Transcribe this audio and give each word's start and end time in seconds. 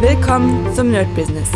Willkommen 0.00 0.72
zum 0.76 0.92
Nerd 0.92 1.12
Business. 1.16 1.50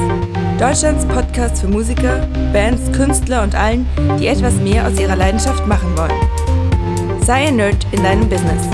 Deutschlands 0.59 1.07
Podcast 1.07 1.61
für 1.61 1.69
Musiker, 1.69 2.27
Bands, 2.53 2.91
Künstler 2.91 3.45
und 3.45 3.55
allen, 3.55 3.87
die 4.19 4.27
etwas 4.27 4.57
mehr 4.57 4.85
aus 4.85 4.99
ihrer 4.99 5.15
Leidenschaft 5.15 5.65
machen 5.69 5.97
wollen. 5.97 7.23
Sei 7.25 7.47
ein 7.47 7.55
Nerd 7.55 7.87
in 7.93 8.03
deinem 8.03 8.29
Business. 8.29 8.67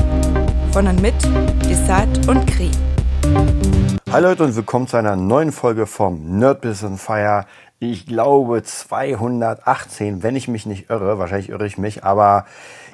Von 0.72 0.86
und 0.86 1.02
mit 1.02 1.12
Desart 1.68 2.26
und 2.28 2.46
Kri. 2.46 2.70
Hallo 4.10 4.28
Leute 4.28 4.44
und 4.44 4.56
willkommen 4.56 4.86
zu 4.86 4.96
einer 4.96 5.16
neuen 5.16 5.52
Folge 5.52 5.86
vom 5.86 6.38
Nerd 6.38 6.62
Business 6.62 7.02
Fire. 7.02 7.44
Ich 7.78 8.06
glaube 8.06 8.62
218, 8.62 10.22
wenn 10.22 10.34
ich 10.34 10.48
mich 10.48 10.64
nicht 10.64 10.88
irre. 10.88 11.18
Wahrscheinlich 11.18 11.50
irre 11.50 11.66
ich 11.66 11.76
mich, 11.76 12.04
aber 12.04 12.46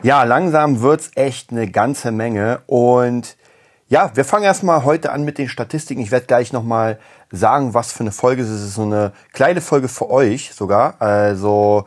ja, 0.02 0.24
langsam 0.24 0.80
wird's 0.80 1.12
echt 1.14 1.52
eine 1.52 1.70
ganze 1.70 2.10
Menge 2.10 2.62
und 2.66 3.36
ja, 3.94 4.10
wir 4.14 4.24
fangen 4.24 4.42
erstmal 4.42 4.82
heute 4.82 5.12
an 5.12 5.22
mit 5.22 5.38
den 5.38 5.48
Statistiken. 5.48 6.02
Ich 6.02 6.10
werde 6.10 6.26
gleich 6.26 6.52
nochmal 6.52 6.98
sagen, 7.30 7.74
was 7.74 7.92
für 7.92 8.00
eine 8.00 8.10
Folge 8.10 8.42
es 8.42 8.48
ist. 8.48 8.56
Es 8.56 8.64
ist 8.70 8.74
so 8.74 8.82
eine 8.82 9.12
kleine 9.32 9.60
Folge 9.60 9.86
für 9.86 10.10
euch 10.10 10.52
sogar. 10.52 11.00
Also 11.00 11.84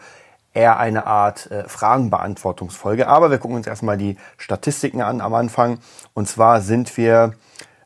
eher 0.53 0.79
eine 0.79 1.05
Art 1.05 1.51
äh, 1.51 1.67
Fragenbeantwortungsfolge. 1.67 3.09
Aber 3.09 3.29
wir 3.29 3.39
gucken 3.39 3.57
uns 3.57 3.67
erstmal 3.67 3.97
die 3.97 4.15
Statistiken 4.37 5.01
an 5.01 5.19
am 5.19 5.33
Anfang. 5.33 5.79
Und 6.13 6.29
zwar 6.29 6.61
sind 6.61 6.95
wir, 6.95 7.33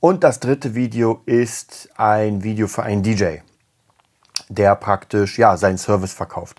Und 0.00 0.24
das 0.24 0.40
dritte 0.40 0.74
Video 0.74 1.22
ist 1.26 1.88
ein 1.96 2.42
Video 2.42 2.66
für 2.66 2.82
einen 2.82 3.02
DJ, 3.02 3.38
der 4.48 4.74
praktisch 4.76 5.38
ja 5.38 5.56
seinen 5.56 5.78
Service 5.78 6.12
verkauft. 6.12 6.58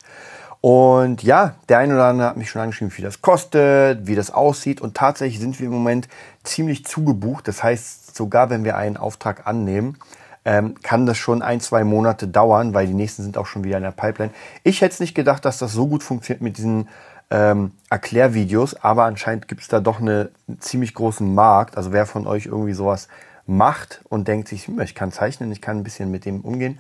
Und 0.59 1.21
ja, 1.23 1.55
der 1.69 1.77
eine 1.77 1.93
oder 1.93 2.05
andere 2.05 2.29
hat 2.29 2.37
mich 2.37 2.49
schon 2.49 2.61
angeschrieben, 2.61 2.91
wie 2.97 3.03
das 3.03 3.21
kostet, 3.21 4.07
wie 4.07 4.15
das 4.15 4.31
aussieht. 4.31 4.81
Und 4.81 4.95
tatsächlich 4.97 5.39
sind 5.39 5.59
wir 5.59 5.67
im 5.67 5.73
Moment 5.73 6.07
ziemlich 6.43 6.85
zugebucht. 6.85 7.47
Das 7.47 7.61
heißt, 7.61 8.15
sogar 8.15 8.49
wenn 8.49 8.63
wir 8.63 8.75
einen 8.75 8.97
Auftrag 8.97 9.45
annehmen, 9.45 9.99
ähm, 10.45 10.75
kann 10.81 11.05
das 11.05 11.17
schon 11.17 11.41
ein, 11.41 11.59
zwei 11.59 11.83
Monate 11.83 12.27
dauern, 12.27 12.73
weil 12.73 12.87
die 12.87 12.93
nächsten 12.93 13.21
sind 13.21 13.37
auch 13.37 13.45
schon 13.45 13.63
wieder 13.63 13.77
in 13.77 13.83
der 13.83 13.91
Pipeline. 13.91 14.31
Ich 14.63 14.81
hätte 14.81 14.93
es 14.93 14.99
nicht 14.99 15.13
gedacht, 15.13 15.45
dass 15.45 15.57
das 15.57 15.73
so 15.73 15.87
gut 15.87 16.03
funktioniert 16.03 16.41
mit 16.41 16.57
diesen 16.57 16.87
ähm, 17.29 17.73
Erklärvideos, 17.89 18.75
aber 18.75 19.05
anscheinend 19.05 19.47
gibt 19.47 19.61
es 19.61 19.67
da 19.67 19.79
doch 19.79 19.99
eine, 19.99 20.31
einen 20.47 20.59
ziemlich 20.61 20.93
großen 20.93 21.33
Markt. 21.33 21.77
Also 21.77 21.91
wer 21.91 22.05
von 22.05 22.27
euch 22.27 22.45
irgendwie 22.45 22.73
sowas 22.73 23.07
macht 23.45 24.01
und 24.09 24.27
denkt 24.27 24.47
sich, 24.47 24.67
hm, 24.67 24.79
ich 24.81 24.95
kann 24.95 25.11
zeichnen, 25.11 25.51
ich 25.51 25.61
kann 25.61 25.77
ein 25.77 25.83
bisschen 25.83 26.11
mit 26.11 26.25
dem 26.25 26.41
umgehen, 26.41 26.79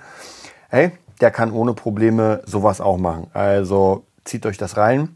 hey, 0.69 0.91
der 1.21 1.31
kann 1.31 1.51
ohne 1.51 1.73
Probleme 1.73 2.41
sowas 2.45 2.81
auch 2.81 2.97
machen. 2.97 3.27
Also 3.33 4.05
zieht 4.23 4.45
euch 4.45 4.57
das 4.57 4.77
rein. 4.77 5.15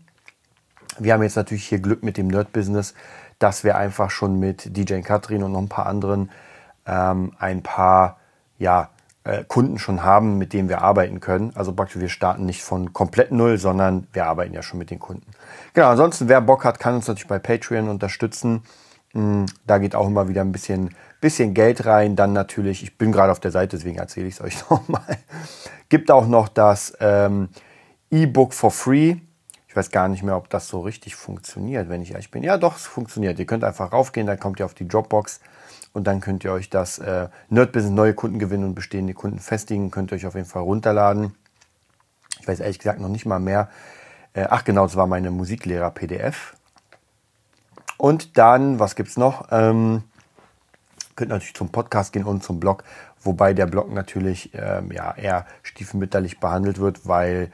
Wir 0.99 1.13
haben 1.13 1.23
jetzt 1.23 1.35
natürlich 1.35 1.67
hier 1.67 1.79
Glück 1.79 2.03
mit 2.03 2.17
dem 2.17 2.27
Nerd-Business, 2.27 2.93
dass 3.39 3.63
wir 3.63 3.77
einfach 3.77 4.11
schon 4.11 4.39
mit 4.39 4.75
DJ 4.75 5.01
Katrin 5.01 5.43
und 5.43 5.51
noch 5.53 5.61
ein 5.61 5.69
paar 5.69 5.85
anderen 5.85 6.29
ähm, 6.85 7.33
ein 7.39 7.63
paar 7.63 8.17
ja, 8.57 8.89
äh, 9.23 9.43
Kunden 9.47 9.77
schon 9.77 10.03
haben, 10.03 10.37
mit 10.37 10.53
denen 10.53 10.67
wir 10.67 10.81
arbeiten 10.81 11.19
können. 11.19 11.51
Also 11.55 11.73
praktisch, 11.73 12.01
wir 12.01 12.09
starten 12.09 12.45
nicht 12.45 12.63
von 12.63 12.91
komplett 12.93 13.31
null, 13.31 13.57
sondern 13.57 14.07
wir 14.13 14.25
arbeiten 14.25 14.53
ja 14.53 14.63
schon 14.63 14.79
mit 14.79 14.89
den 14.89 14.99
Kunden. 14.99 15.27
Genau, 15.73 15.89
ansonsten, 15.89 16.27
wer 16.27 16.41
Bock 16.41 16.65
hat, 16.65 16.79
kann 16.79 16.95
uns 16.95 17.07
natürlich 17.07 17.27
bei 17.27 17.39
Patreon 17.39 17.87
unterstützen. 17.87 18.63
Hm, 19.13 19.45
da 19.67 19.77
geht 19.77 19.95
auch 19.95 20.07
immer 20.07 20.27
wieder 20.27 20.41
ein 20.41 20.51
bisschen, 20.51 20.95
bisschen 21.19 21.53
Geld 21.53 21.85
rein. 21.85 22.15
Dann 22.15 22.33
natürlich, 22.33 22.81
ich 22.81 22.97
bin 22.97 23.11
gerade 23.11 23.31
auf 23.31 23.39
der 23.39 23.51
Seite, 23.51 23.77
deswegen 23.77 23.97
erzähle 23.97 24.27
ich 24.27 24.35
es 24.35 24.41
euch 24.41 24.57
nochmal. 24.69 25.17
Gibt 25.89 26.09
auch 26.09 26.27
noch 26.27 26.47
das 26.47 26.97
ähm, 26.99 27.49
E-Book 28.09 28.53
for 28.53 28.71
Free. 28.71 29.17
Ich 29.67 29.75
weiß 29.75 29.91
gar 29.91 30.07
nicht 30.07 30.23
mehr, 30.23 30.35
ob 30.35 30.49
das 30.49 30.67
so 30.67 30.81
richtig 30.81 31.15
funktioniert, 31.15 31.89
wenn 31.89 32.01
ich 32.01 32.11
ehrlich 32.11 32.31
bin. 32.31 32.43
Ja, 32.43 32.57
doch, 32.57 32.75
es 32.75 32.87
funktioniert. 32.87 33.39
Ihr 33.39 33.45
könnt 33.45 33.63
einfach 33.63 33.93
raufgehen, 33.93 34.27
dann 34.27 34.39
kommt 34.39 34.59
ihr 34.59 34.65
auf 34.65 34.73
die 34.73 34.87
Dropbox 34.87 35.39
und 35.93 36.05
dann 36.05 36.21
könnt 36.21 36.43
ihr 36.43 36.51
euch 36.51 36.69
das 36.69 36.99
äh, 36.99 37.27
Nerd-Business 37.49 37.93
neue 37.93 38.13
Kunden 38.13 38.39
gewinnen 38.39 38.63
und 38.63 38.75
bestehende 38.75 39.13
Kunden 39.13 39.39
festigen. 39.39 39.91
Könnt 39.91 40.11
ihr 40.11 40.15
euch 40.15 40.25
auf 40.25 40.35
jeden 40.35 40.47
Fall 40.47 40.63
runterladen. 40.63 41.35
Ich 42.39 42.47
weiß 42.47 42.59
ehrlich 42.59 42.79
gesagt 42.79 42.99
noch 42.99 43.09
nicht 43.09 43.25
mal 43.25 43.39
mehr. 43.39 43.69
Äh, 44.33 44.47
ach 44.49 44.63
genau, 44.63 44.83
das 44.83 44.95
war 44.95 45.07
meine 45.07 45.31
Musiklehrer-PDF. 45.31 46.55
Und 47.97 48.37
dann, 48.37 48.79
was 48.79 48.95
gibt's 48.95 49.17
noch? 49.17 49.49
Ähm, 49.51 50.03
könnt 51.15 51.29
natürlich 51.29 51.53
zum 51.53 51.69
Podcast 51.69 52.13
gehen 52.13 52.23
und 52.23 52.43
zum 52.43 52.59
Blog, 52.59 52.83
wobei 53.21 53.53
der 53.53 53.67
Blog 53.67 53.91
natürlich 53.91 54.51
ähm, 54.53 54.91
ja, 54.91 55.13
eher 55.15 55.45
stiefmütterlich 55.61 56.39
behandelt 56.39 56.79
wird, 56.79 57.07
weil 57.07 57.51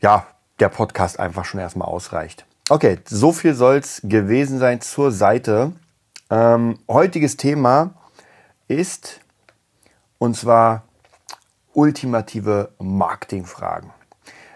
ja, 0.00 0.26
der 0.58 0.68
Podcast 0.68 1.20
einfach 1.20 1.44
schon 1.44 1.60
erstmal 1.60 1.86
ausreicht. 1.88 2.46
Okay, 2.68 2.98
so 3.04 3.32
viel 3.32 3.54
soll 3.54 3.76
es 3.76 4.00
gewesen 4.02 4.58
sein 4.58 4.80
zur 4.80 5.12
Seite. 5.12 5.72
Ähm, 6.30 6.78
heutiges 6.88 7.36
Thema 7.36 7.94
ist, 8.68 9.20
und 10.18 10.36
zwar 10.36 10.82
ultimative 11.72 12.70
Marketingfragen. 12.78 13.90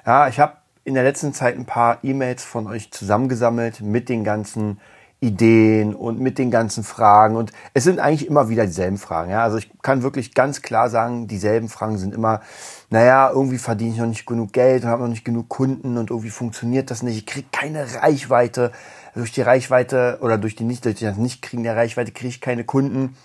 Ja, 0.05 0.28
ich 0.28 0.40
habe 0.40 0.55
in 0.84 0.94
der 0.94 1.05
letzten 1.05 1.32
Zeit 1.32 1.56
ein 1.56 1.67
paar 1.67 1.99
E-Mails 2.02 2.43
von 2.43 2.67
euch 2.67 2.90
zusammengesammelt 2.90 3.81
mit 3.81 4.08
den 4.08 4.25
ganzen 4.25 4.81
Ideen 5.20 5.94
und 5.94 6.19
mit 6.19 6.38
den 6.38 6.50
ganzen 6.50 6.82
Fragen. 6.82 7.37
Und 7.37 7.52
es 7.75 7.84
sind 7.84 8.00
eigentlich 8.00 8.26
immer 8.26 8.49
wieder 8.49 8.64
dieselben 8.64 8.96
Fragen. 8.96 9.31
Ja? 9.31 9.44
Also 9.44 9.58
ich 9.58 9.70
kann 9.82 10.02
wirklich 10.02 10.34
ganz 10.34 10.62
klar 10.62 10.88
sagen, 10.88 11.28
dieselben 11.28 11.69
Fragen 11.69 11.99
sind 11.99 12.14
immer, 12.14 12.40
naja, 12.88 13.31
irgendwie 13.31 13.58
verdiene 13.58 13.93
ich 13.93 13.99
noch 13.99 14.06
nicht 14.06 14.25
genug 14.25 14.52
Geld 14.55 14.84
und 14.84 14.88
habe 14.88 15.02
noch 15.02 15.11
nicht 15.11 15.25
genug 15.25 15.50
Kunden 15.50 15.99
und 15.99 16.11
irgendwie 16.11 16.31
funktioniert 16.31 16.90
das 16.90 17.02
nicht. 17.02 17.19
Ich 17.19 17.26
kriege 17.26 17.49
keine 17.52 17.87
Reichweite. 18.00 18.72
Durch 19.14 19.32
die 19.32 19.42
Reichweite 19.42 20.18
oder 20.20 20.38
durch 20.38 20.56
die 20.56 20.64
nicht, 20.64 20.84
durch 20.84 21.00
das 21.00 21.16
Nicht-Kriegen 21.16 21.62
der 21.62 21.76
Reichweite 21.76 22.12
kriege 22.12 22.28
ich 22.28 22.40
keine 22.40 22.64
Kunden. 22.64 23.16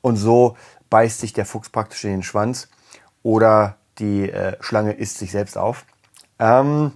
Und 0.00 0.16
so 0.16 0.56
beißt 0.90 1.20
sich 1.20 1.32
der 1.32 1.46
Fuchs 1.46 1.70
praktisch 1.70 2.04
in 2.04 2.10
den 2.10 2.22
Schwanz 2.22 2.68
oder 3.22 3.76
die 3.98 4.30
äh, 4.30 4.56
Schlange 4.60 4.92
isst 4.92 5.18
sich 5.18 5.30
selbst 5.30 5.56
auf. 5.56 5.84
Ähm, 6.38 6.92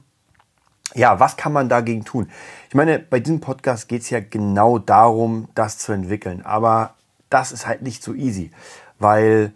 ja, 0.95 1.21
was 1.21 1.37
kann 1.37 1.53
man 1.53 1.69
dagegen 1.69 2.05
tun? 2.05 2.31
Ich 2.69 2.75
meine, 2.75 2.99
bei 2.99 3.21
diesem 3.21 3.41
Podcast 3.41 3.89
geht 3.89 4.03
es 4.03 4.11
ja 4.11 4.21
genau 4.21 4.79
darum, 4.79 5.49
das 5.55 5.79
zu 5.79 5.93
entwickeln. 5.93 6.45
Aber 6.45 6.95
das 7.31 7.53
ist 7.53 7.67
halt 7.67 7.83
nicht 7.83 8.03
so 8.03 8.15
easy, 8.15 8.51
weil 8.99 9.53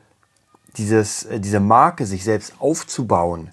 dieses, 0.76 1.24
äh, 1.24 1.40
diese 1.40 1.60
Marke 1.60 2.06
sich 2.06 2.24
selbst 2.24 2.54
aufzubauen, 2.60 3.50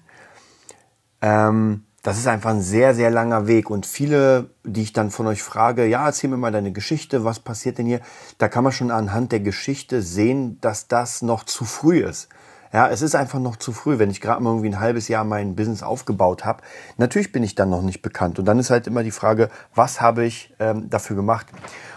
ähm, 1.22 1.84
das 2.02 2.18
ist 2.18 2.28
einfach 2.28 2.50
ein 2.50 2.62
sehr, 2.62 2.94
sehr 2.94 3.10
langer 3.10 3.46
Weg. 3.46 3.70
Und 3.70 3.84
viele, 3.84 4.50
die 4.64 4.82
ich 4.82 4.92
dann 4.92 5.10
von 5.10 5.26
euch 5.26 5.42
frage, 5.42 5.84
ja, 5.86 6.06
erzähl 6.06 6.30
mir 6.30 6.36
mal 6.36 6.52
deine 6.52 6.72
Geschichte, 6.72 7.24
was 7.24 7.40
passiert 7.40 7.78
denn 7.78 7.86
hier? 7.86 8.00
Da 8.38 8.48
kann 8.48 8.64
man 8.64 8.72
schon 8.72 8.90
anhand 8.90 9.32
der 9.32 9.40
Geschichte 9.40 10.00
sehen, 10.02 10.60
dass 10.60 10.88
das 10.88 11.22
noch 11.22 11.44
zu 11.44 11.64
früh 11.64 12.00
ist. 12.04 12.28
Ja, 12.72 12.88
es 12.88 13.00
ist 13.00 13.14
einfach 13.14 13.38
noch 13.40 13.56
zu 13.56 13.72
früh, 13.72 13.98
wenn 13.98 14.10
ich 14.10 14.20
gerade 14.20 14.42
mal 14.42 14.50
irgendwie 14.50 14.68
ein 14.68 14.80
halbes 14.80 15.08
Jahr 15.08 15.24
mein 15.24 15.56
Business 15.56 15.82
aufgebaut 15.82 16.44
habe. 16.44 16.62
Natürlich 16.98 17.32
bin 17.32 17.42
ich 17.42 17.54
dann 17.54 17.70
noch 17.70 17.82
nicht 17.82 18.02
bekannt. 18.02 18.38
Und 18.38 18.44
dann 18.44 18.58
ist 18.58 18.70
halt 18.70 18.86
immer 18.86 19.02
die 19.02 19.10
Frage, 19.10 19.48
was 19.74 20.00
habe 20.00 20.24
ich 20.24 20.54
ähm, 20.58 20.90
dafür 20.90 21.16
gemacht? 21.16 21.46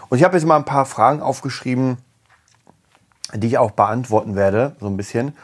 Und 0.08 0.18
ich 0.18 0.24
habe 0.24 0.36
jetzt 0.36 0.46
mal 0.46 0.56
ein 0.56 0.64
paar 0.64 0.86
Fragen 0.86 1.20
aufgeschrieben, 1.20 1.98
die 3.34 3.46
ich 3.46 3.58
auch 3.58 3.72
beantworten 3.72 4.34
werde, 4.34 4.76
so 4.80 4.86
ein 4.86 4.96
bisschen. 4.96 5.36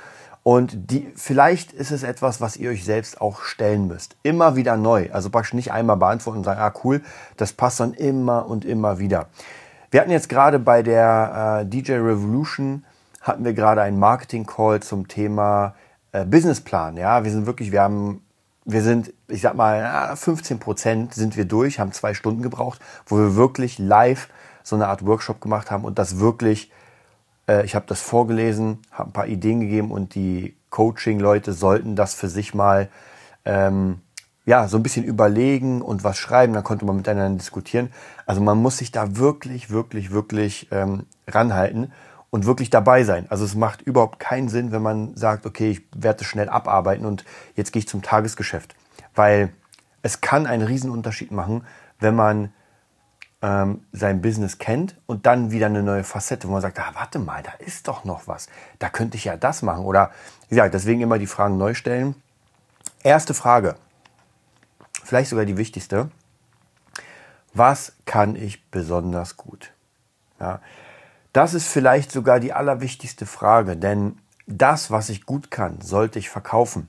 Und 0.48 0.90
die, 0.90 1.12
vielleicht 1.14 1.74
ist 1.74 1.90
es 1.90 2.02
etwas, 2.02 2.40
was 2.40 2.56
ihr 2.56 2.70
euch 2.70 2.82
selbst 2.82 3.20
auch 3.20 3.42
stellen 3.42 3.86
müsst. 3.86 4.16
Immer 4.22 4.56
wieder 4.56 4.78
neu. 4.78 5.10
Also 5.12 5.28
praktisch 5.28 5.52
nicht 5.52 5.72
einmal 5.72 5.98
beantworten 5.98 6.38
und 6.38 6.44
sagen, 6.44 6.58
ah 6.58 6.72
cool, 6.84 7.02
das 7.36 7.52
passt 7.52 7.80
dann 7.80 7.92
immer 7.92 8.46
und 8.46 8.64
immer 8.64 8.98
wieder. 8.98 9.26
Wir 9.90 10.00
hatten 10.00 10.10
jetzt 10.10 10.30
gerade 10.30 10.58
bei 10.58 10.82
der 10.82 11.60
äh, 11.60 11.66
DJ 11.66 11.96
Revolution 11.96 12.82
hatten 13.20 13.44
wir 13.44 13.52
gerade 13.52 13.82
einen 13.82 13.98
Marketing 13.98 14.46
Call 14.46 14.80
zum 14.80 15.06
Thema 15.06 15.74
äh, 16.12 16.24
Businessplan. 16.24 16.96
Ja, 16.96 17.24
wir 17.24 17.30
sind 17.30 17.44
wirklich, 17.44 17.70
wir 17.70 17.82
haben, 17.82 18.22
wir 18.64 18.80
sind, 18.80 19.12
ich 19.26 19.42
sag 19.42 19.54
mal, 19.54 20.16
15 20.16 20.60
Prozent 20.60 21.12
sind 21.12 21.36
wir 21.36 21.44
durch, 21.44 21.78
haben 21.78 21.92
zwei 21.92 22.14
Stunden 22.14 22.40
gebraucht, 22.40 22.80
wo 23.04 23.18
wir 23.18 23.36
wirklich 23.36 23.78
live 23.78 24.30
so 24.62 24.76
eine 24.76 24.86
Art 24.86 25.04
Workshop 25.04 25.42
gemacht 25.42 25.70
haben 25.70 25.84
und 25.84 25.98
das 25.98 26.20
wirklich 26.20 26.72
äh, 27.48 27.64
ich 27.64 27.74
habe 27.74 27.86
das 27.88 28.00
vorgelesen, 28.00 28.78
habe 28.92 29.10
ein 29.10 29.12
paar 29.12 29.26
Ideen 29.26 29.60
gegeben 29.60 29.90
und 29.90 30.14
die 30.14 30.54
Coaching-Leute 30.70 31.52
sollten 31.52 31.96
das 31.96 32.14
für 32.14 32.28
sich 32.28 32.54
mal 32.54 32.88
ähm, 33.44 34.00
ja, 34.44 34.66
so 34.66 34.78
ein 34.78 34.82
bisschen 34.82 35.04
überlegen 35.04 35.82
und 35.82 36.04
was 36.04 36.16
schreiben, 36.16 36.54
dann 36.54 36.64
konnte 36.64 36.86
man 36.86 36.96
miteinander 36.96 37.36
diskutieren. 37.36 37.90
Also 38.24 38.40
man 38.40 38.56
muss 38.56 38.78
sich 38.78 38.90
da 38.90 39.16
wirklich, 39.16 39.70
wirklich, 39.70 40.10
wirklich 40.10 40.68
ähm, 40.70 41.04
ranhalten 41.26 41.92
und 42.30 42.46
wirklich 42.46 42.70
dabei 42.70 43.04
sein. 43.04 43.26
Also 43.28 43.44
es 43.44 43.54
macht 43.54 43.82
überhaupt 43.82 44.18
keinen 44.18 44.48
Sinn, 44.48 44.72
wenn 44.72 44.82
man 44.82 45.14
sagt, 45.16 45.44
okay, 45.44 45.70
ich 45.72 45.82
werde 45.94 46.24
schnell 46.24 46.48
abarbeiten 46.48 47.04
und 47.04 47.24
jetzt 47.56 47.72
gehe 47.72 47.80
ich 47.80 47.88
zum 47.88 48.00
Tagesgeschäft. 48.00 48.74
Weil 49.14 49.50
es 50.00 50.22
kann 50.22 50.46
einen 50.46 50.66
Riesenunterschied 50.66 51.30
machen, 51.30 51.64
wenn 52.00 52.14
man 52.14 52.52
ähm, 53.40 53.84
sein 53.92 54.20
Business 54.20 54.58
kennt 54.58 54.96
und 55.06 55.26
dann 55.26 55.50
wieder 55.50 55.66
eine 55.66 55.82
neue 55.82 56.04
Facette, 56.04 56.48
wo 56.48 56.52
man 56.52 56.62
sagt, 56.62 56.78
ah, 56.80 56.90
warte 56.94 57.18
mal, 57.18 57.42
da 57.42 57.52
ist 57.64 57.86
doch 57.86 58.04
noch 58.04 58.26
was. 58.26 58.48
Da 58.78 58.88
könnte 58.88 59.16
ich 59.16 59.24
ja 59.24 59.36
das 59.36 59.62
machen. 59.62 59.84
Oder 59.84 60.10
wie 60.48 60.56
gesagt, 60.56 60.74
deswegen 60.74 61.00
immer 61.00 61.18
die 61.18 61.26
Fragen 61.26 61.56
neu 61.56 61.74
stellen. 61.74 62.16
Erste 63.02 63.34
Frage, 63.34 63.76
vielleicht 65.04 65.30
sogar 65.30 65.44
die 65.44 65.56
wichtigste. 65.56 66.10
Was 67.54 67.92
kann 68.06 68.34
ich 68.34 68.70
besonders 68.70 69.36
gut? 69.36 69.72
Ja, 70.40 70.60
das 71.32 71.54
ist 71.54 71.68
vielleicht 71.68 72.10
sogar 72.10 72.40
die 72.40 72.52
allerwichtigste 72.52 73.26
Frage, 73.26 73.76
denn 73.76 74.18
das, 74.46 74.90
was 74.90 75.08
ich 75.10 75.26
gut 75.26 75.50
kann, 75.50 75.80
sollte 75.80 76.18
ich 76.18 76.30
verkaufen. 76.30 76.88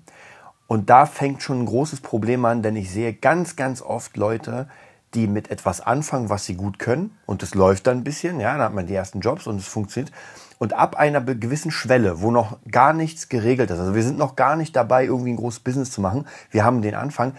Und 0.68 0.90
da 0.90 1.06
fängt 1.06 1.42
schon 1.42 1.62
ein 1.62 1.66
großes 1.66 2.02
Problem 2.02 2.46
an, 2.46 2.62
denn 2.62 2.76
ich 2.76 2.92
sehe 2.92 3.14
ganz, 3.14 3.56
ganz 3.56 3.82
oft 3.82 4.18
Leute, 4.18 4.68
die 5.14 5.28
mit 5.28 5.50
etwas 5.50 5.82
anfangen, 5.82 6.30
was 6.30 6.46
sie 6.46 6.56
gut 6.56 6.80
können 6.80 7.18
und 7.26 7.42
es 7.44 7.56
läuft 7.56 7.88
dann 7.88 7.98
ein 7.98 8.04
bisschen, 8.04 8.40
ja, 8.40 8.54
dann 8.54 8.62
hat 8.62 8.74
man 8.74 8.86
die 8.86 8.94
ersten 8.94 9.22
Jobs 9.22 9.48
und 9.48 9.58
es 9.58 9.68
funktioniert. 9.68 10.12
Und 10.60 10.74
ab 10.74 10.98
einer 10.98 11.22
gewissen 11.22 11.72
Schwelle, 11.72 12.22
wo 12.22 12.32
noch 12.32 12.58
gar 12.70 12.94
nichts 12.94 13.30
geregelt 13.30 13.72
ist, 13.72 13.80
also 13.80 13.96
wir 13.96 14.04
sind 14.04 14.18
noch 14.18 14.36
gar 14.36 14.56
nicht 14.56 14.76
dabei, 14.76 15.06
irgendwie 15.06 15.32
ein 15.32 15.38
großes 15.38 15.62
Business 15.62 15.92
zu 15.92 16.02
machen, 16.02 16.28
wir 16.52 16.64
haben 16.64 16.82
den 16.82 16.96
Anfang, 16.96 17.34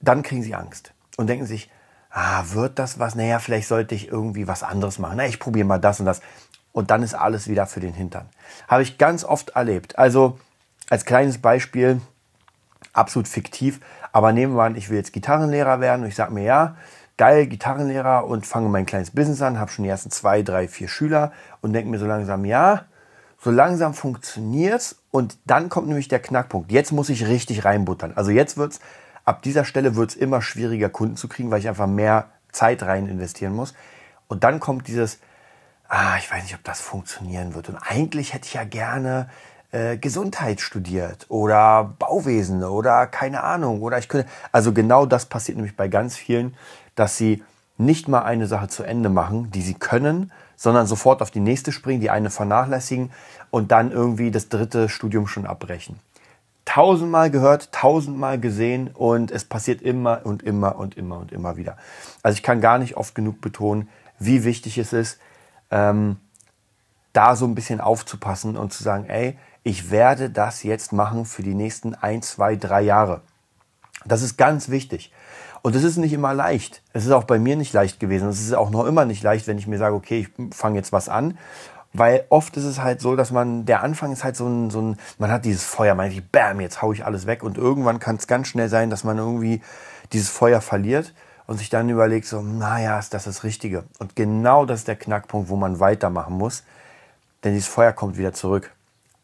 dann 0.00 0.22
kriegen 0.22 0.42
sie 0.42 0.54
Angst 0.54 0.92
und 1.16 1.28
denken 1.28 1.46
sich, 1.46 1.70
ah, 2.10 2.44
wird 2.52 2.78
das 2.78 2.98
was? 2.98 3.14
Naja, 3.14 3.38
vielleicht 3.38 3.68
sollte 3.68 3.94
ich 3.94 4.08
irgendwie 4.08 4.46
was 4.48 4.62
anderes 4.62 4.98
machen. 4.98 5.16
Na, 5.16 5.26
ich 5.26 5.38
probiere 5.38 5.66
mal 5.66 5.78
das 5.78 6.00
und 6.00 6.06
das. 6.06 6.20
Und 6.72 6.90
dann 6.90 7.02
ist 7.02 7.14
alles 7.14 7.48
wieder 7.48 7.66
für 7.66 7.80
den 7.80 7.94
Hintern. 7.94 8.28
Habe 8.68 8.82
ich 8.82 8.98
ganz 8.98 9.24
oft 9.24 9.50
erlebt. 9.50 9.98
Also 9.98 10.38
als 10.90 11.04
kleines 11.04 11.38
Beispiel, 11.38 12.00
absolut 12.92 13.28
fiktiv, 13.28 13.80
aber 14.12 14.32
nehmen 14.32 14.54
wir 14.54 14.62
an, 14.62 14.76
ich 14.76 14.90
will 14.90 14.96
jetzt 14.96 15.12
Gitarrenlehrer 15.12 15.80
werden 15.80 16.02
und 16.02 16.08
ich 16.08 16.14
sage 16.14 16.32
mir, 16.32 16.44
ja, 16.44 16.76
geil, 17.16 17.46
Gitarrenlehrer 17.46 18.26
und 18.26 18.46
fange 18.46 18.68
mein 18.68 18.86
kleines 18.86 19.10
Business 19.10 19.42
an, 19.42 19.58
habe 19.58 19.70
schon 19.70 19.84
die 19.84 19.90
ersten 19.90 20.10
zwei, 20.10 20.42
drei, 20.42 20.68
vier 20.68 20.88
Schüler 20.88 21.32
und 21.60 21.72
denke 21.72 21.90
mir 21.90 21.98
so 21.98 22.06
langsam, 22.06 22.44
ja, 22.44 22.84
so 23.38 23.50
langsam 23.50 23.94
funktioniert's 23.94 25.02
und 25.10 25.38
dann 25.44 25.68
kommt 25.68 25.88
nämlich 25.88 26.08
der 26.08 26.20
Knackpunkt. 26.20 26.70
Jetzt 26.70 26.92
muss 26.92 27.08
ich 27.08 27.26
richtig 27.26 27.64
reinbuttern. 27.64 28.12
Also 28.14 28.30
jetzt 28.30 28.56
wird's, 28.56 28.80
ab 29.24 29.42
dieser 29.42 29.64
Stelle 29.64 29.96
wird's 29.96 30.14
immer 30.14 30.42
schwieriger, 30.42 30.88
Kunden 30.88 31.16
zu 31.16 31.28
kriegen, 31.28 31.50
weil 31.50 31.58
ich 31.58 31.68
einfach 31.68 31.86
mehr 31.86 32.28
Zeit 32.52 32.82
rein 32.82 33.08
investieren 33.08 33.54
muss. 33.54 33.74
Und 34.28 34.44
dann 34.44 34.60
kommt 34.60 34.86
dieses, 34.86 35.18
ah, 35.88 36.16
ich 36.18 36.30
weiß 36.30 36.42
nicht, 36.44 36.54
ob 36.54 36.64
das 36.64 36.80
funktionieren 36.80 37.54
wird. 37.54 37.68
Und 37.68 37.76
eigentlich 37.76 38.32
hätte 38.32 38.46
ich 38.46 38.54
ja 38.54 38.64
gerne 38.64 39.28
äh, 39.72 39.96
Gesundheit 39.96 40.60
studiert 40.60 41.26
oder 41.28 41.94
Bauwesen 41.98 42.62
oder 42.62 43.06
keine 43.06 43.42
Ahnung 43.42 43.82
oder 43.82 43.98
ich 43.98 44.08
könnte. 44.08 44.28
Also 44.52 44.72
genau 44.72 45.06
das 45.06 45.26
passiert 45.26 45.56
nämlich 45.56 45.76
bei 45.76 45.88
ganz 45.88 46.16
vielen, 46.16 46.54
dass 46.94 47.16
sie 47.16 47.42
nicht 47.78 48.06
mal 48.06 48.20
eine 48.22 48.46
Sache 48.46 48.68
zu 48.68 48.82
Ende 48.82 49.08
machen, 49.08 49.50
die 49.50 49.62
sie 49.62 49.74
können, 49.74 50.30
sondern 50.56 50.86
sofort 50.86 51.22
auf 51.22 51.30
die 51.30 51.40
nächste 51.40 51.72
springen, 51.72 52.00
die 52.00 52.10
eine 52.10 52.30
vernachlässigen 52.30 53.10
und 53.50 53.72
dann 53.72 53.90
irgendwie 53.90 54.30
das 54.30 54.48
dritte 54.48 54.88
Studium 54.88 55.26
schon 55.26 55.46
abbrechen. 55.46 55.98
Tausendmal 56.64 57.30
gehört, 57.30 57.72
tausendmal 57.72 58.38
gesehen 58.38 58.90
und 58.92 59.30
es 59.32 59.44
passiert 59.44 59.82
immer 59.82 60.20
und 60.24 60.42
immer 60.42 60.76
und 60.76 60.96
immer 60.96 61.18
und 61.18 61.32
immer 61.32 61.56
wieder. 61.56 61.76
Also 62.22 62.36
ich 62.36 62.42
kann 62.42 62.60
gar 62.60 62.78
nicht 62.78 62.96
oft 62.96 63.14
genug 63.14 63.40
betonen, 63.40 63.88
wie 64.18 64.44
wichtig 64.44 64.78
es 64.78 64.92
ist, 64.92 65.18
ähm, 65.70 66.18
da 67.12 67.36
so 67.36 67.46
ein 67.46 67.54
bisschen 67.54 67.80
aufzupassen 67.80 68.56
und 68.56 68.72
zu 68.72 68.82
sagen, 68.82 69.06
ey, 69.06 69.36
ich 69.64 69.90
werde 69.90 70.30
das 70.30 70.62
jetzt 70.62 70.92
machen 70.92 71.24
für 71.24 71.42
die 71.42 71.54
nächsten 71.54 71.94
ein, 71.94 72.22
zwei, 72.22 72.56
drei 72.56 72.82
Jahre. 72.82 73.20
Das 74.04 74.22
ist 74.22 74.36
ganz 74.36 74.68
wichtig. 74.68 75.12
Und 75.62 75.76
es 75.76 75.84
ist 75.84 75.96
nicht 75.96 76.12
immer 76.12 76.34
leicht. 76.34 76.82
Es 76.92 77.04
ist 77.04 77.12
auch 77.12 77.24
bei 77.24 77.38
mir 77.38 77.54
nicht 77.54 77.72
leicht 77.72 78.00
gewesen. 78.00 78.28
Es 78.28 78.40
ist 78.40 78.54
auch 78.54 78.70
noch 78.70 78.84
immer 78.84 79.04
nicht 79.04 79.22
leicht, 79.22 79.46
wenn 79.46 79.58
ich 79.58 79.68
mir 79.68 79.78
sage, 79.78 79.94
okay, 79.94 80.20
ich 80.20 80.56
fange 80.56 80.76
jetzt 80.76 80.92
was 80.92 81.08
an. 81.08 81.38
Weil 81.92 82.24
oft 82.30 82.56
ist 82.56 82.64
es 82.64 82.80
halt 82.80 83.00
so, 83.00 83.14
dass 83.14 83.30
man, 83.30 83.64
der 83.64 83.82
Anfang 83.82 84.12
ist 84.12 84.24
halt 84.24 84.34
so 84.34 84.48
ein, 84.48 84.70
so 84.70 84.80
ein 84.80 84.96
man 85.18 85.30
hat 85.30 85.44
dieses 85.44 85.64
Feuer, 85.64 85.94
man 85.94 86.10
denkt, 86.10 86.32
bam, 86.32 86.60
jetzt 86.60 86.82
hau 86.82 86.92
ich 86.92 87.04
alles 87.04 87.26
weg. 87.26 87.44
Und 87.44 87.58
irgendwann 87.58 88.00
kann 88.00 88.16
es 88.16 88.26
ganz 88.26 88.48
schnell 88.48 88.68
sein, 88.68 88.90
dass 88.90 89.04
man 89.04 89.18
irgendwie 89.18 89.60
dieses 90.12 90.30
Feuer 90.30 90.60
verliert 90.60 91.14
und 91.46 91.58
sich 91.58 91.70
dann 91.70 91.88
überlegt, 91.88 92.26
so, 92.26 92.42
naja, 92.42 92.98
ist 92.98 93.14
das 93.14 93.24
das 93.24 93.44
Richtige? 93.44 93.84
Und 93.98 94.16
genau 94.16 94.64
das 94.66 94.80
ist 94.80 94.88
der 94.88 94.96
Knackpunkt, 94.96 95.48
wo 95.48 95.56
man 95.56 95.78
weitermachen 95.78 96.36
muss. 96.36 96.64
Denn 97.44 97.52
dieses 97.52 97.68
Feuer 97.68 97.92
kommt 97.92 98.16
wieder 98.16 98.32
zurück. 98.32 98.72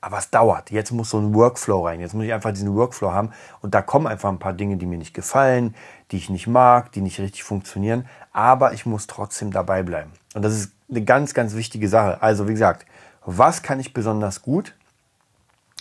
Aber 0.09 0.17
es 0.17 0.31
dauert. 0.31 0.71
Jetzt 0.71 0.91
muss 0.91 1.11
so 1.11 1.19
ein 1.19 1.35
Workflow 1.35 1.85
rein. 1.85 2.01
Jetzt 2.01 2.15
muss 2.15 2.25
ich 2.25 2.33
einfach 2.33 2.51
diesen 2.51 2.75
Workflow 2.75 3.13
haben. 3.13 3.31
Und 3.61 3.75
da 3.75 3.83
kommen 3.83 4.07
einfach 4.07 4.31
ein 4.31 4.39
paar 4.39 4.55
Dinge, 4.55 4.79
die 4.79 4.87
mir 4.87 4.97
nicht 4.97 5.13
gefallen, 5.13 5.75
die 6.11 6.17
ich 6.17 6.31
nicht 6.31 6.47
mag, 6.47 6.93
die 6.93 7.03
nicht 7.03 7.21
richtig 7.21 7.45
funktionieren. 7.45 8.07
Aber 8.33 8.73
ich 8.73 8.87
muss 8.87 9.07
trotzdem 9.07 9.51
dabei 9.51 9.83
bleiben. 9.83 10.11
Und 10.35 10.41
das 10.47 10.55
ist 10.55 10.73
eine 10.89 11.05
ganz, 11.05 11.35
ganz 11.35 11.55
wichtige 11.55 11.91
Sache. 11.91 12.23
Also, 12.23 12.49
wie 12.49 12.53
gesagt, 12.53 12.87
was 13.27 13.63
kann 13.63 13.81
ich 13.81 13.93
besonders 13.93 14.41
gut? 14.41 14.75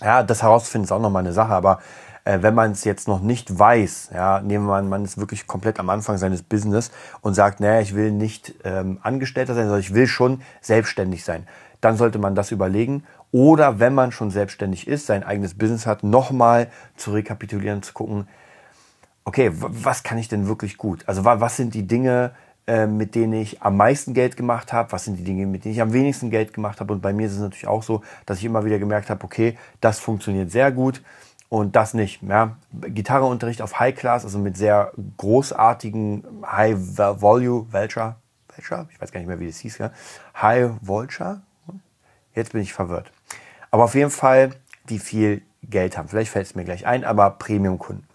Ja, 0.01 0.23
das 0.23 0.43
herauszufinden 0.43 0.83
ist 0.83 0.91
auch 0.91 0.99
nochmal 0.99 1.23
eine 1.23 1.31
Sache. 1.31 1.53
Aber 1.53 1.79
äh, 2.25 2.39
wenn 2.41 2.53
man 2.53 2.73
es 2.73 2.83
jetzt 2.83 3.07
noch 3.07 3.21
nicht 3.21 3.57
weiß, 3.57 4.09
ja, 4.13 4.41
nehmen 4.41 4.65
wir 4.65 4.75
an, 4.75 4.89
man 4.89 5.05
ist 5.05 5.17
wirklich 5.17 5.47
komplett 5.47 5.79
am 5.79 5.89
Anfang 5.89 6.17
seines 6.17 6.43
Business 6.43 6.91
und 7.21 7.33
sagt, 7.33 7.61
naja, 7.61 7.79
ich 7.79 7.95
will 7.95 8.11
nicht 8.11 8.55
ähm, 8.65 8.99
Angestellter 9.03 9.55
sein, 9.55 9.67
sondern 9.67 9.79
ich 9.79 9.93
will 9.93 10.07
schon 10.07 10.41
selbstständig 10.59 11.23
sein. 11.23 11.47
Dann 11.81 11.95
sollte 11.95 12.19
man 12.19 12.35
das 12.35 12.51
überlegen 12.51 13.03
oder 13.31 13.79
wenn 13.79 13.93
man 13.93 14.11
schon 14.11 14.31
selbstständig 14.31 14.87
ist, 14.87 15.05
sein 15.05 15.23
eigenes 15.23 15.53
Business 15.53 15.85
hat, 15.85 16.03
nochmal 16.03 16.69
zu 16.95 17.11
rekapitulieren, 17.11 17.83
zu 17.83 17.93
gucken, 17.93 18.27
okay, 19.25 19.51
was 19.53 20.03
kann 20.03 20.17
ich 20.17 20.29
denn 20.29 20.47
wirklich 20.47 20.77
gut? 20.77 21.03
Also 21.07 21.25
was 21.25 21.57
sind 21.57 21.73
die 21.73 21.85
Dinge, 21.85 22.31
äh, 22.65 22.87
mit 22.87 23.15
denen 23.15 23.33
ich 23.33 23.61
am 23.61 23.75
meisten 23.75 24.13
Geld 24.13 24.37
gemacht 24.37 24.71
habe? 24.71 24.91
Was 24.93 25.05
sind 25.05 25.17
die 25.17 25.23
Dinge, 25.23 25.45
mit 25.45 25.65
denen 25.65 25.73
ich 25.73 25.81
am 25.81 25.91
wenigsten 25.91 26.29
Geld 26.29 26.53
gemacht 26.53 26.79
habe? 26.79 26.93
Und 26.93 27.01
bei 27.01 27.11
mir 27.11 27.27
ist 27.27 27.33
es 27.33 27.39
natürlich 27.39 27.67
auch 27.67 27.83
so, 27.83 28.01
dass 28.25 28.37
ich 28.37 28.45
immer 28.45 28.63
wieder 28.63 28.79
gemerkt 28.79 29.09
habe, 29.09 29.23
okay, 29.23 29.57
das 29.81 29.99
funktioniert 29.99 30.51
sehr 30.51 30.71
gut 30.71 31.01
und 31.49 31.75
das 31.75 31.93
nicht. 31.93 32.23
Ja. 32.23 32.55
Gitarreunterricht 32.71 33.61
auf 33.61 33.79
High 33.79 33.95
Class, 33.95 34.23
also 34.23 34.39
mit 34.39 34.55
sehr 34.55 34.93
großartigen 35.17 36.23
High 36.45 36.77
Volume, 36.77 37.65
Vulture, 37.71 38.15
Vulture, 38.55 38.87
ich 38.91 39.01
weiß 39.01 39.11
gar 39.11 39.19
nicht 39.19 39.27
mehr, 39.27 39.39
wie 39.41 39.47
das 39.47 39.57
hieß, 39.57 39.77
ja. 39.79 39.91
High 40.41 40.71
Vulture, 40.81 41.41
Jetzt 42.37 42.51
bin 42.51 42.61
ich 42.61 42.71
verwirrt. 42.71 43.11
Aber 43.71 43.83
auf 43.83 43.95
jeden 43.95 44.11
Fall, 44.11 44.51
die 44.89 44.99
viel 44.99 45.41
Geld 45.63 45.97
haben. 45.97 46.07
Vielleicht 46.07 46.31
fällt 46.31 46.47
es 46.47 46.55
mir 46.55 46.63
gleich 46.63 46.85
ein, 46.85 47.03
aber 47.03 47.31
Premium-Kunden. 47.31 48.07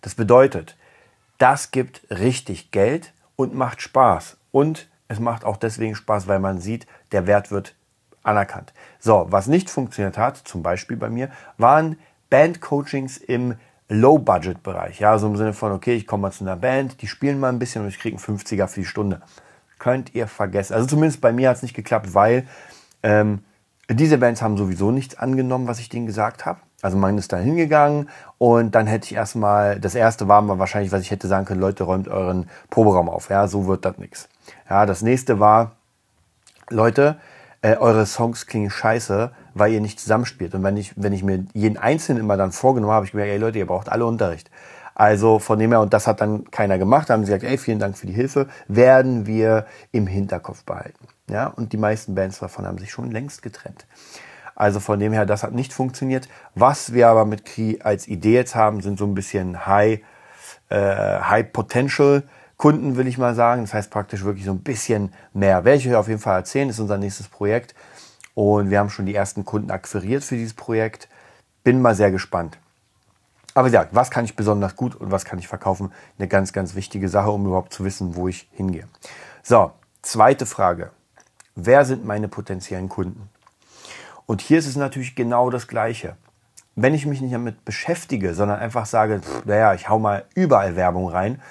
Das 0.00 0.14
bedeutet, 0.14 0.76
das 1.38 1.70
gibt 1.70 2.02
richtig 2.10 2.70
Geld 2.70 3.12
und 3.36 3.54
macht 3.54 3.82
Spaß. 3.82 4.36
Und 4.52 4.88
es 5.08 5.20
macht 5.20 5.44
auch 5.44 5.56
deswegen 5.56 5.94
Spaß, 5.94 6.26
weil 6.26 6.38
man 6.38 6.60
sieht, 6.60 6.86
der 7.12 7.26
Wert 7.26 7.50
wird 7.50 7.74
anerkannt. 8.22 8.72
So, 8.98 9.26
was 9.30 9.46
nicht 9.46 9.70
funktioniert 9.70 10.18
hat, 10.18 10.36
zum 10.36 10.62
Beispiel 10.62 10.96
bei 10.96 11.08
mir, 11.08 11.30
waren 11.56 11.98
Bandcoachings 12.30 13.16
im 13.16 13.54
Low-Budget-Bereich. 13.88 15.00
Ja, 15.00 15.18
so 15.18 15.26
im 15.28 15.36
Sinne 15.36 15.54
von, 15.54 15.72
okay, 15.72 15.94
ich 15.94 16.06
komme 16.06 16.22
mal 16.22 16.32
zu 16.32 16.44
einer 16.44 16.56
Band, 16.56 17.00
die 17.00 17.06
spielen 17.06 17.40
mal 17.40 17.48
ein 17.48 17.58
bisschen 17.58 17.82
und 17.82 17.88
ich 17.88 17.98
kriege 17.98 18.16
einen 18.16 18.38
50er 18.38 18.66
für 18.66 18.80
die 18.80 18.86
Stunde. 18.86 19.22
Könnt 19.78 20.14
ihr 20.14 20.26
vergessen. 20.26 20.74
Also 20.74 20.86
zumindest 20.86 21.20
bei 21.20 21.32
mir 21.32 21.48
hat 21.48 21.56
es 21.56 21.62
nicht 21.62 21.74
geklappt, 21.74 22.12
weil 22.12 22.46
ähm, 23.02 23.44
diese 23.90 24.18
Bands 24.18 24.42
haben 24.42 24.56
sowieso 24.56 24.90
nichts 24.90 25.16
angenommen, 25.18 25.66
was 25.66 25.78
ich 25.78 25.88
denen 25.88 26.06
gesagt 26.06 26.44
habe. 26.44 26.60
Also 26.82 26.96
man 26.96 27.18
ist 27.18 27.32
da 27.32 27.38
hingegangen 27.38 28.08
und 28.36 28.74
dann 28.74 28.86
hätte 28.86 29.06
ich 29.06 29.14
erstmal, 29.14 29.80
das 29.80 29.94
erste 29.94 30.28
war 30.28 30.42
mal 30.42 30.58
wahrscheinlich, 30.58 30.92
was 30.92 31.02
ich 31.02 31.10
hätte 31.10 31.26
sagen 31.26 31.44
können, 31.44 31.60
Leute, 31.60 31.84
räumt 31.84 32.06
euren 32.06 32.48
Proberaum 32.70 33.08
auf. 33.08 33.30
Ja, 33.30 33.48
so 33.48 33.66
wird 33.66 33.84
das 33.84 33.98
nichts. 33.98 34.28
Ja, 34.70 34.86
das 34.86 35.02
nächste 35.02 35.40
war, 35.40 35.72
Leute, 36.70 37.16
äh, 37.62 37.76
eure 37.76 38.06
Songs 38.06 38.46
klingen 38.46 38.70
scheiße, 38.70 39.32
weil 39.54 39.72
ihr 39.72 39.80
nicht 39.80 39.98
zusammenspielt. 39.98 40.54
Und 40.54 40.62
wenn 40.62 40.76
ich, 40.76 40.92
wenn 40.96 41.12
ich 41.12 41.24
mir 41.24 41.44
jeden 41.52 41.78
Einzelnen 41.78 42.22
immer 42.22 42.36
dann 42.36 42.52
vorgenommen 42.52 42.92
habe, 42.92 43.06
ich 43.06 43.14
mir, 43.14 43.24
ey 43.24 43.38
Leute, 43.38 43.58
ihr 43.58 43.66
braucht 43.66 43.88
alle 43.88 44.06
Unterricht. 44.06 44.50
Also 44.94 45.38
von 45.38 45.58
dem 45.58 45.72
her, 45.72 45.80
und 45.80 45.92
das 45.92 46.06
hat 46.06 46.20
dann 46.20 46.50
keiner 46.50 46.78
gemacht, 46.78 47.10
haben 47.10 47.24
sie 47.24 47.32
gesagt, 47.32 47.44
ey, 47.44 47.58
vielen 47.58 47.78
Dank 47.78 47.96
für 47.96 48.06
die 48.06 48.12
Hilfe, 48.12 48.48
werden 48.68 49.26
wir 49.26 49.66
im 49.90 50.06
Hinterkopf 50.06 50.64
behalten. 50.64 51.06
Ja, 51.28 51.48
und 51.48 51.72
die 51.72 51.76
meisten 51.76 52.14
Bands 52.14 52.38
davon 52.38 52.66
haben 52.66 52.78
sich 52.78 52.90
schon 52.90 53.10
längst 53.10 53.42
getrennt. 53.42 53.86
Also 54.54 54.80
von 54.80 54.98
dem 54.98 55.12
her, 55.12 55.26
das 55.26 55.42
hat 55.42 55.52
nicht 55.52 55.72
funktioniert. 55.72 56.28
Was 56.54 56.92
wir 56.92 57.08
aber 57.08 57.24
mit 57.24 57.44
Kri 57.44 57.80
als 57.82 58.08
Idee 58.08 58.34
jetzt 58.34 58.54
haben, 58.54 58.80
sind 58.80 58.98
so 58.98 59.06
ein 59.06 59.14
bisschen 59.14 59.66
High, 59.66 60.00
äh, 60.68 61.20
High 61.20 61.52
Potential 61.52 62.24
Kunden, 62.56 62.96
will 62.96 63.06
ich 63.06 63.18
mal 63.18 63.36
sagen. 63.36 63.62
Das 63.62 63.72
heißt 63.72 63.90
praktisch 63.90 64.24
wirklich 64.24 64.44
so 64.44 64.50
ein 64.50 64.62
bisschen 64.62 65.14
mehr. 65.32 65.64
Werde 65.64 65.78
ich 65.78 65.88
euch 65.88 65.94
auf 65.94 66.08
jeden 66.08 66.20
Fall 66.20 66.36
erzählen, 66.36 66.68
ist 66.68 66.80
unser 66.80 66.98
nächstes 66.98 67.28
Projekt. 67.28 67.74
Und 68.34 68.70
wir 68.70 68.80
haben 68.80 68.90
schon 68.90 69.06
die 69.06 69.14
ersten 69.14 69.44
Kunden 69.44 69.70
akquiriert 69.70 70.24
für 70.24 70.36
dieses 70.36 70.54
Projekt. 70.54 71.08
Bin 71.62 71.80
mal 71.80 71.94
sehr 71.94 72.10
gespannt. 72.10 72.58
Aber 73.54 73.68
ja, 73.68 73.86
was 73.92 74.10
kann 74.10 74.24
ich 74.24 74.36
besonders 74.36 74.76
gut 74.76 74.96
und 74.96 75.10
was 75.10 75.24
kann 75.24 75.38
ich 75.38 75.48
verkaufen? 75.48 75.92
Eine 76.18 76.28
ganz, 76.28 76.52
ganz 76.52 76.74
wichtige 76.74 77.08
Sache, 77.08 77.30
um 77.30 77.46
überhaupt 77.46 77.72
zu 77.72 77.84
wissen, 77.84 78.16
wo 78.16 78.28
ich 78.28 78.48
hingehe. 78.52 78.88
So, 79.42 79.72
zweite 80.02 80.46
Frage. 80.46 80.90
Wer 81.60 81.84
sind 81.84 82.04
meine 82.04 82.28
potenziellen 82.28 82.88
Kunden? 82.88 83.28
Und 84.26 84.42
hier 84.42 84.60
ist 84.60 84.68
es 84.68 84.76
natürlich 84.76 85.16
genau 85.16 85.50
das 85.50 85.66
Gleiche. 85.66 86.14
Wenn 86.76 86.94
ich 86.94 87.04
mich 87.04 87.20
nicht 87.20 87.34
damit 87.34 87.64
beschäftige, 87.64 88.32
sondern 88.34 88.60
einfach 88.60 88.86
sage, 88.86 89.20
naja, 89.44 89.74
ich 89.74 89.88
hau 89.88 89.98
mal 89.98 90.24
überall 90.36 90.76
Werbung 90.76 91.08
rein, 91.08 91.42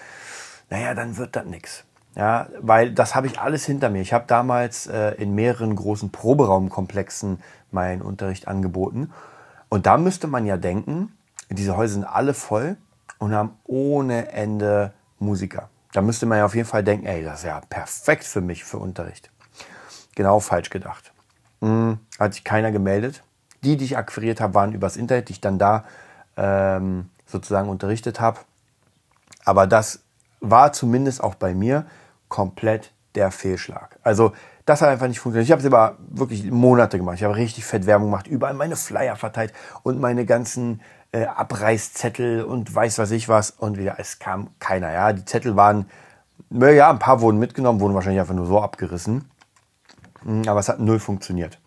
naja, 0.69 0.93
dann 0.93 1.17
wird 1.17 1.35
das 1.35 1.43
nichts. 1.43 1.83
Ja, 2.15 2.47
weil 2.61 2.93
das 2.93 3.15
habe 3.15 3.27
ich 3.27 3.41
alles 3.41 3.65
hinter 3.65 3.89
mir. 3.89 4.01
Ich 4.01 4.13
habe 4.13 4.23
damals 4.27 4.87
äh, 4.87 5.11
in 5.15 5.35
mehreren 5.35 5.75
großen 5.75 6.09
Proberaumkomplexen 6.09 7.41
meinen 7.71 8.01
Unterricht 8.01 8.47
angeboten. 8.47 9.11
Und 9.67 9.87
da 9.87 9.97
müsste 9.97 10.27
man 10.27 10.45
ja 10.45 10.55
denken, 10.55 11.11
diese 11.49 11.75
Häuser 11.75 11.95
sind 11.95 12.05
alle 12.05 12.33
voll 12.33 12.77
und 13.19 13.33
haben 13.33 13.57
ohne 13.65 14.31
Ende 14.31 14.93
Musiker. 15.19 15.69
Da 15.91 16.01
müsste 16.01 16.25
man 16.27 16.37
ja 16.37 16.45
auf 16.45 16.55
jeden 16.55 16.67
Fall 16.67 16.85
denken, 16.85 17.07
ey, 17.07 17.25
das 17.25 17.39
ist 17.39 17.45
ja 17.45 17.59
perfekt 17.69 18.23
für 18.23 18.39
mich 18.39 18.63
für 18.63 18.77
Unterricht. 18.77 19.31
Genau 20.17 20.39
falsch 20.39 20.71
gedacht. 20.71 21.13
Hm, 21.61 21.99
hat 22.17 22.33
sich 22.33 22.43
keiner 22.43 22.71
gemeldet. 22.71 23.21
Die, 23.63 23.77
die 23.77 23.85
ich 23.85 23.97
akquiriert 23.97 24.41
habe, 24.41 24.55
waren 24.55 24.73
übers 24.73 24.97
Internet, 24.97 25.29
die 25.29 25.33
ich 25.33 25.41
dann 25.41 25.59
da 25.59 25.83
ähm, 26.35 27.11
sozusagen 27.27 27.69
unterrichtet 27.69 28.19
habe. 28.19 28.39
Aber 29.45 29.67
das 29.67 29.99
war 30.39 30.73
zumindest 30.73 31.23
auch 31.23 31.35
bei 31.35 31.53
mir 31.53 31.85
komplett 32.29 32.91
der 33.13 33.29
Fehlschlag. 33.29 33.99
Also 34.01 34.33
das 34.65 34.81
hat 34.81 34.89
einfach 34.89 35.07
nicht 35.07 35.19
funktioniert. 35.19 35.45
Ich 35.45 35.51
habe 35.51 35.61
es 35.61 35.67
aber 35.67 35.97
wirklich 36.09 36.49
Monate 36.49 36.97
gemacht. 36.97 37.17
Ich 37.17 37.23
habe 37.23 37.35
richtig 37.35 37.63
fett 37.63 37.85
Werbung 37.85 38.07
gemacht, 38.07 38.25
überall 38.25 38.55
meine 38.55 38.75
Flyer 38.75 39.17
verteilt 39.17 39.53
und 39.83 39.99
meine 39.99 40.25
ganzen 40.25 40.81
äh, 41.11 41.25
Abreißzettel 41.25 42.43
und 42.43 42.73
weiß 42.73 42.97
was 42.97 43.11
ich 43.11 43.29
was. 43.29 43.51
Und 43.51 43.77
wieder, 43.77 43.99
es 43.99 44.17
kam 44.17 44.49
keiner. 44.57 44.91
Ja, 44.91 45.13
die 45.13 45.25
Zettel 45.25 45.55
waren, 45.55 45.85
ja, 46.49 46.89
ein 46.89 46.97
paar 46.97 47.21
wurden 47.21 47.37
mitgenommen, 47.37 47.79
wurden 47.81 47.93
wahrscheinlich 47.93 48.21
einfach 48.21 48.33
nur 48.33 48.47
so 48.47 48.59
abgerissen. 48.59 49.29
Hm, 50.27 50.47
aber 50.47 50.59
es 50.59 50.69
hat 50.69 50.79
null 50.79 50.99
funktioniert. 50.99 51.57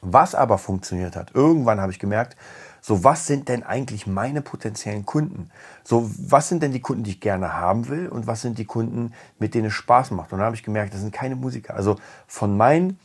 Was 0.00 0.34
aber 0.34 0.56
funktioniert 0.58 1.14
hat, 1.14 1.34
irgendwann 1.34 1.80
habe 1.80 1.92
ich 1.92 1.98
gemerkt, 1.98 2.36
so 2.80 3.04
was 3.04 3.26
sind 3.26 3.48
denn 3.48 3.62
eigentlich 3.62 4.06
meine 4.08 4.42
potenziellen 4.42 5.06
Kunden? 5.06 5.50
So 5.84 6.10
was 6.16 6.48
sind 6.48 6.62
denn 6.62 6.72
die 6.72 6.80
Kunden, 6.80 7.04
die 7.04 7.10
ich 7.10 7.20
gerne 7.20 7.52
haben 7.52 7.88
will 7.88 8.08
und 8.08 8.26
was 8.26 8.40
sind 8.40 8.58
die 8.58 8.64
Kunden, 8.64 9.12
mit 9.38 9.54
denen 9.54 9.66
es 9.66 9.74
Spaß 9.74 10.10
macht? 10.12 10.32
Und 10.32 10.38
dann 10.38 10.46
habe 10.46 10.56
ich 10.56 10.64
gemerkt, 10.64 10.94
das 10.94 11.00
sind 11.00 11.12
keine 11.12 11.36
Musiker. 11.36 11.74
Also 11.74 11.96
von 12.26 12.56
meinen 12.56 12.98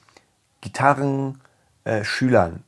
Gitarrenschülern 0.61 2.55
äh, 2.55 2.59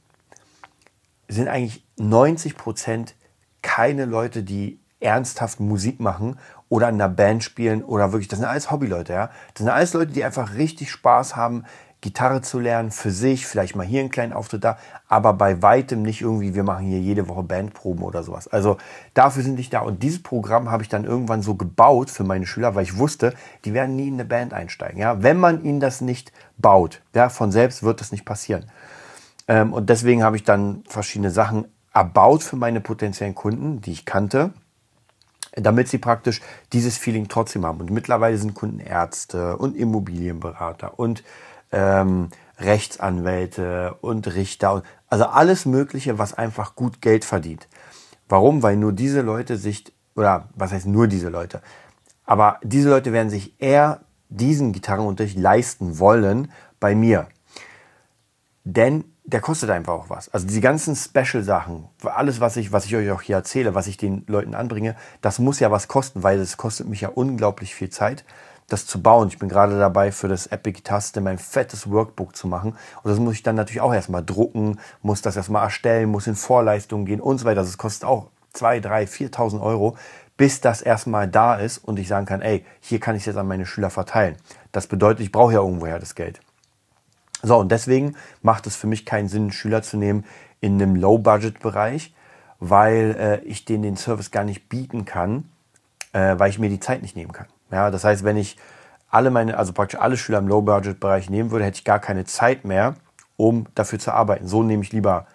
sind 1.34 1.48
eigentlich 1.48 1.84
90 1.98 2.58
Prozent 2.58 3.16
keine 3.63 4.06
Leute, 4.06 4.44
die 4.44 4.80
ernsthaft 5.00 5.60
Musik 5.60 6.00
machen 6.00 6.38
oder 6.68 6.89
in 6.89 6.96
einer 6.96 7.10
Band 7.10 7.44
spielen 7.44 7.84
oder 7.84 8.12
wirklich, 8.12 8.28
das 8.28 8.39
sind 8.39 8.48
alles 8.48 8.70
Hobbyleute, 8.70 9.13
ja. 9.13 9.28
Das 9.54 9.60
sind 9.60 9.70
alles 9.70 9.94
Leute, 9.94 10.12
die 10.12 10.24
einfach 10.24 10.54
richtig 10.54 10.92
Spaß 10.92 11.36
haben, 11.36 11.66
Gitarre 12.01 12.41
zu 12.41 12.60
lernen, 12.60 12.91
für 12.91 13.12
sich, 13.12 13.46
vielleicht 13.46 13.75
mal 13.75 13.86
hier 13.86 14.00
einen 14.00 14.10
kleinen 14.10 14.32
Auftritt 14.32 14.63
da, 14.63 14.77
aber 15.10 15.34
bei 15.34 15.62
weitem 15.62 16.01
nicht 16.01 16.22
irgendwie, 16.22 16.56
wir 16.56 16.63
machen 16.63 16.86
hier 16.86 17.00
jede 17.00 17.27
Woche 17.27 17.44
Bandproben 17.44 18.03
oder 18.03 18.24
sowas. 18.24 18.48
Also 18.48 18.77
dafür 19.13 19.44
sind 19.44 19.60
ich 19.60 19.70
da. 19.70 19.82
Und 19.82 20.01
dieses 20.01 20.24
Programm 20.24 20.72
habe 20.72 20.82
ich 20.84 20.89
dann 20.89 21.03
irgendwann 21.03 21.41
so 21.41 21.56
gebaut 21.56 22.10
für 22.10 22.24
meine 22.24 22.46
Schüler, 22.46 22.74
weil 22.74 22.84
ich 22.84 22.98
wusste, 22.98 23.34
die 23.65 23.74
werden 23.74 23.98
nie 23.98 24.08
in 24.08 24.13
eine 24.13 24.25
Band 24.25 24.53
einsteigen. 24.53 25.00
Ja? 25.00 25.22
Wenn 25.22 25.38
man 25.38 25.63
ihnen 25.63 25.82
das 25.82 26.00
nicht 26.00 26.32
baut, 26.58 27.01
ja, 27.13 27.27
von 27.27 27.51
selbst 27.51 27.84
wird 27.84 28.00
das 28.00 28.13
nicht 28.13 28.24
passieren. 28.24 28.72
Ähm, 29.50 29.74
und 29.74 29.89
deswegen 29.89 30.24
habe 30.24 30.38
ich 30.38 30.46
dann 30.46 30.84
verschiedene 30.88 31.32
Sachen 31.32 31.65
erbaut 31.94 32.44
für 32.44 32.56
meine 32.56 32.79
potenziellen 32.79 33.36
Kunden, 33.36 33.82
die 33.82 33.91
ich 33.91 34.06
kannte 34.06 34.53
damit 35.56 35.88
sie 35.88 35.98
praktisch 35.98 36.41
dieses 36.74 36.98
Feeling 36.98 37.27
trotzdem 37.27 37.65
haben. 37.65 37.79
Und 37.79 37.91
mittlerweile 37.91 38.38
sind 38.38 38.53
Kunden 38.53 38.79
Ärzte 38.79 39.58
und 39.58 39.75
Immobilienberater 39.75 41.00
und 41.00 41.24
ähm, 41.71 42.29
Rechtsanwälte 42.57 43.95
und 44.01 44.33
Richter, 44.33 44.83
also 45.07 45.25
alles 45.25 45.65
Mögliche, 45.65 46.17
was 46.17 46.33
einfach 46.33 46.75
gut 46.75 47.01
Geld 47.01 47.25
verdient. 47.25 47.67
Warum? 48.27 48.61
Weil 48.61 48.75
nur 48.75 48.93
diese 48.93 49.21
Leute 49.21 49.57
sich, 49.57 49.91
oder 50.15 50.49
was 50.55 50.71
heißt 50.71 50.85
nur 50.85 51.07
diese 51.07 51.29
Leute, 51.29 51.61
aber 52.25 52.59
diese 52.63 52.89
Leute 52.89 53.11
werden 53.11 53.29
sich 53.29 53.59
eher 53.59 54.01
diesen 54.29 54.71
Gitarrenunterricht 54.71 55.38
leisten 55.38 55.97
wollen 55.97 56.51
bei 56.79 56.93
mir. 56.93 57.27
Denn 58.63 59.05
der 59.23 59.41
kostet 59.41 59.69
einfach 59.69 59.93
auch 59.93 60.09
was. 60.09 60.29
Also 60.29 60.47
die 60.47 60.61
ganzen 60.61 60.95
Special-Sachen, 60.95 61.88
alles, 62.03 62.39
was 62.39 62.57
ich, 62.57 62.71
was 62.71 62.85
ich 62.85 62.95
euch 62.95 63.09
auch 63.11 63.21
hier 63.21 63.35
erzähle, 63.38 63.75
was 63.75 63.88
ich 63.88 63.97
den 63.97 64.23
Leuten 64.27 64.55
anbringe, 64.55 64.95
das 65.21 65.39
muss 65.39 65.59
ja 65.59 65.71
was 65.71 65.88
kosten, 65.88 66.23
weil 66.23 66.39
es 66.39 66.57
kostet 66.57 66.88
mich 66.88 67.01
ja 67.01 67.09
unglaublich 67.09 67.75
viel 67.75 67.89
Zeit 67.89 68.25
das 68.69 68.85
zu 68.85 69.01
bauen. 69.01 69.27
Ich 69.27 69.39
bin 69.39 69.49
gerade 69.49 69.77
dabei, 69.77 70.11
für 70.11 70.27
das 70.27 70.47
Epic 70.47 70.79
Guitar 70.79 71.01
System 71.01 71.27
ein 71.27 71.38
fettes 71.38 71.89
Workbook 71.89 72.35
zu 72.35 72.47
machen. 72.47 72.75
Und 73.03 73.11
das 73.11 73.19
muss 73.19 73.33
ich 73.33 73.43
dann 73.43 73.55
natürlich 73.55 73.81
auch 73.81 73.93
erstmal 73.93 74.23
drucken, 74.23 74.79
muss 75.01 75.21
das 75.21 75.35
erstmal 75.35 75.63
erstellen, 75.63 76.09
muss 76.09 76.27
in 76.27 76.35
Vorleistungen 76.35 77.05
gehen 77.05 77.21
und 77.21 77.39
so 77.39 77.45
weiter. 77.45 77.61
Das 77.61 77.77
kostet 77.77 78.07
auch 78.07 78.27
2, 78.53 78.79
3, 78.79 79.03
4.000 79.03 79.61
Euro, 79.61 79.97
bis 80.38 80.61
das 80.61 80.81
erstmal 80.81 81.27
da 81.27 81.55
ist 81.55 81.79
und 81.79 81.99
ich 81.99 82.07
sagen 82.07 82.25
kann, 82.25 82.41
ey, 82.41 82.65
hier 82.79 82.99
kann 82.99 83.15
ich 83.15 83.23
es 83.23 83.25
jetzt 83.27 83.38
an 83.38 83.47
meine 83.47 83.65
Schüler 83.65 83.89
verteilen. 83.89 84.38
Das 84.71 84.88
bedeutet, 84.88 85.21
ich 85.21 85.31
brauche 85.31 85.53
ja 85.53 85.59
irgendwoher 85.59 85.99
das 85.99 86.15
Geld. 86.15 86.39
So, 87.41 87.57
und 87.57 87.71
deswegen 87.71 88.15
macht 88.41 88.67
es 88.67 88.75
für 88.75 88.88
mich 88.88 89.05
keinen 89.05 89.29
Sinn, 89.29 89.51
Schüler 89.51 89.81
zu 89.81 89.97
nehmen 89.97 90.25
in 90.61 90.81
einem 90.81 90.95
Low-Budget-Bereich, 90.95 92.13
weil 92.59 93.15
äh, 93.17 93.39
ich 93.45 93.65
denen 93.65 93.83
den 93.83 93.97
Service 93.97 94.31
gar 94.31 94.43
nicht 94.43 94.69
bieten 94.69 95.05
kann, 95.05 95.49
äh, 96.11 96.35
weil 96.38 96.49
ich 96.49 96.59
mir 96.59 96.69
die 96.69 96.79
Zeit 96.79 97.01
nicht 97.01 97.15
nehmen 97.15 97.31
kann. 97.31 97.47
Ja, 97.71 97.91
das 97.91 98.03
heißt, 98.03 98.23
wenn 98.23 98.38
ich 98.38 98.57
alle 99.09 99.31
meine, 99.31 99.57
also 99.57 99.73
praktisch 99.73 99.99
alle 99.99 100.17
Schüler 100.17 100.39
im 100.39 100.47
Low-Budget-Bereich 100.47 101.29
nehmen 101.29 101.51
würde, 101.51 101.65
hätte 101.65 101.77
ich 101.77 101.83
gar 101.83 101.99
keine 101.99 102.25
Zeit 102.25 102.65
mehr, 102.65 102.95
um 103.38 103.67
dafür 103.75 103.99
zu 103.99 104.11
arbeiten. 104.11 104.47
So 104.47 104.63
nehme 104.63 104.83
ich 104.83 104.91
lieber 104.91 105.25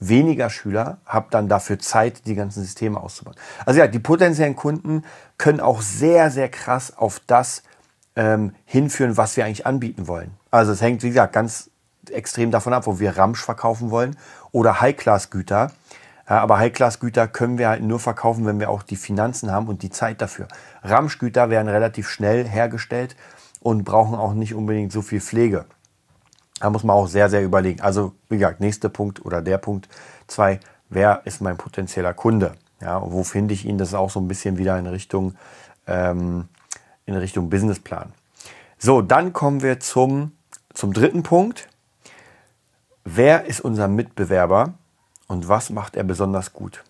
weniger 0.00 0.48
Schüler, 0.48 0.98
habe 1.06 1.26
dann 1.30 1.48
dafür 1.48 1.78
Zeit, 1.78 2.26
die 2.26 2.34
ganzen 2.34 2.62
Systeme 2.62 3.00
auszubauen. 3.00 3.36
Also 3.66 3.80
ja, 3.80 3.86
die 3.86 3.98
potenziellen 3.98 4.56
Kunden 4.56 5.04
können 5.38 5.60
auch 5.60 5.82
sehr, 5.82 6.30
sehr 6.30 6.48
krass 6.48 6.96
auf 6.96 7.20
das 7.26 7.62
ähm, 8.16 8.54
hinführen, 8.64 9.16
was 9.16 9.36
wir 9.36 9.44
eigentlich 9.44 9.66
anbieten 9.66 10.06
wollen. 10.06 10.32
Also 10.50 10.72
es 10.72 10.80
hängt, 10.80 11.02
wie 11.02 11.08
gesagt, 11.08 11.32
ganz 11.32 11.70
extrem 12.10 12.50
davon 12.50 12.72
ab, 12.72 12.86
wo 12.86 12.98
wir 13.00 13.16
Ramsch 13.16 13.44
verkaufen 13.44 13.90
wollen 13.90 14.16
oder 14.52 14.80
High-Class-Güter. 14.80 15.72
Ja, 16.28 16.40
aber 16.40 16.58
High-Class-Güter 16.58 17.26
können 17.26 17.56
wir 17.56 17.68
halt 17.68 17.82
nur 17.82 17.98
verkaufen, 17.98 18.44
wenn 18.44 18.60
wir 18.60 18.68
auch 18.68 18.82
die 18.82 18.96
Finanzen 18.96 19.50
haben 19.50 19.68
und 19.68 19.82
die 19.82 19.90
Zeit 19.90 20.20
dafür. 20.20 20.46
Ramschgüter 20.82 21.48
werden 21.48 21.68
relativ 21.68 22.08
schnell 22.08 22.46
hergestellt 22.46 23.16
und 23.60 23.84
brauchen 23.84 24.14
auch 24.14 24.34
nicht 24.34 24.54
unbedingt 24.54 24.92
so 24.92 25.00
viel 25.00 25.20
Pflege. 25.20 25.64
Da 26.60 26.70
muss 26.70 26.84
man 26.84 26.96
auch 26.96 27.06
sehr, 27.06 27.30
sehr 27.30 27.42
überlegen. 27.42 27.80
Also, 27.80 28.12
wie 28.28 28.36
gesagt, 28.36 28.60
nächster 28.60 28.88
Punkt 28.88 29.24
oder 29.24 29.40
der 29.40 29.58
Punkt 29.58 29.88
zwei, 30.26 30.60
wer 30.90 31.22
ist 31.24 31.40
mein 31.40 31.56
potenzieller 31.56 32.12
Kunde? 32.12 32.52
Ja, 32.80 33.00
wo 33.02 33.24
finde 33.24 33.54
ich 33.54 33.64
ihn? 33.64 33.78
Das 33.78 33.88
ist 33.88 33.94
auch 33.94 34.10
so 34.10 34.20
ein 34.20 34.28
bisschen 34.28 34.58
wieder 34.58 34.78
in 34.78 34.86
Richtung, 34.86 35.34
ähm, 35.86 36.48
in 37.06 37.14
Richtung 37.16 37.48
Businessplan. 37.48 38.12
So, 38.78 39.02
dann 39.02 39.32
kommen 39.32 39.62
wir 39.62 39.80
zum, 39.80 40.32
zum 40.74 40.92
dritten 40.92 41.22
Punkt. 41.22 41.68
wer 43.04 43.46
ist 43.46 43.60
unser 43.60 43.88
Mitbewerber 43.88 44.74
und 45.28 45.48
was 45.48 45.70
macht 45.70 45.96
er 45.96 46.04
besonders 46.04 46.52
gut? 46.52 46.82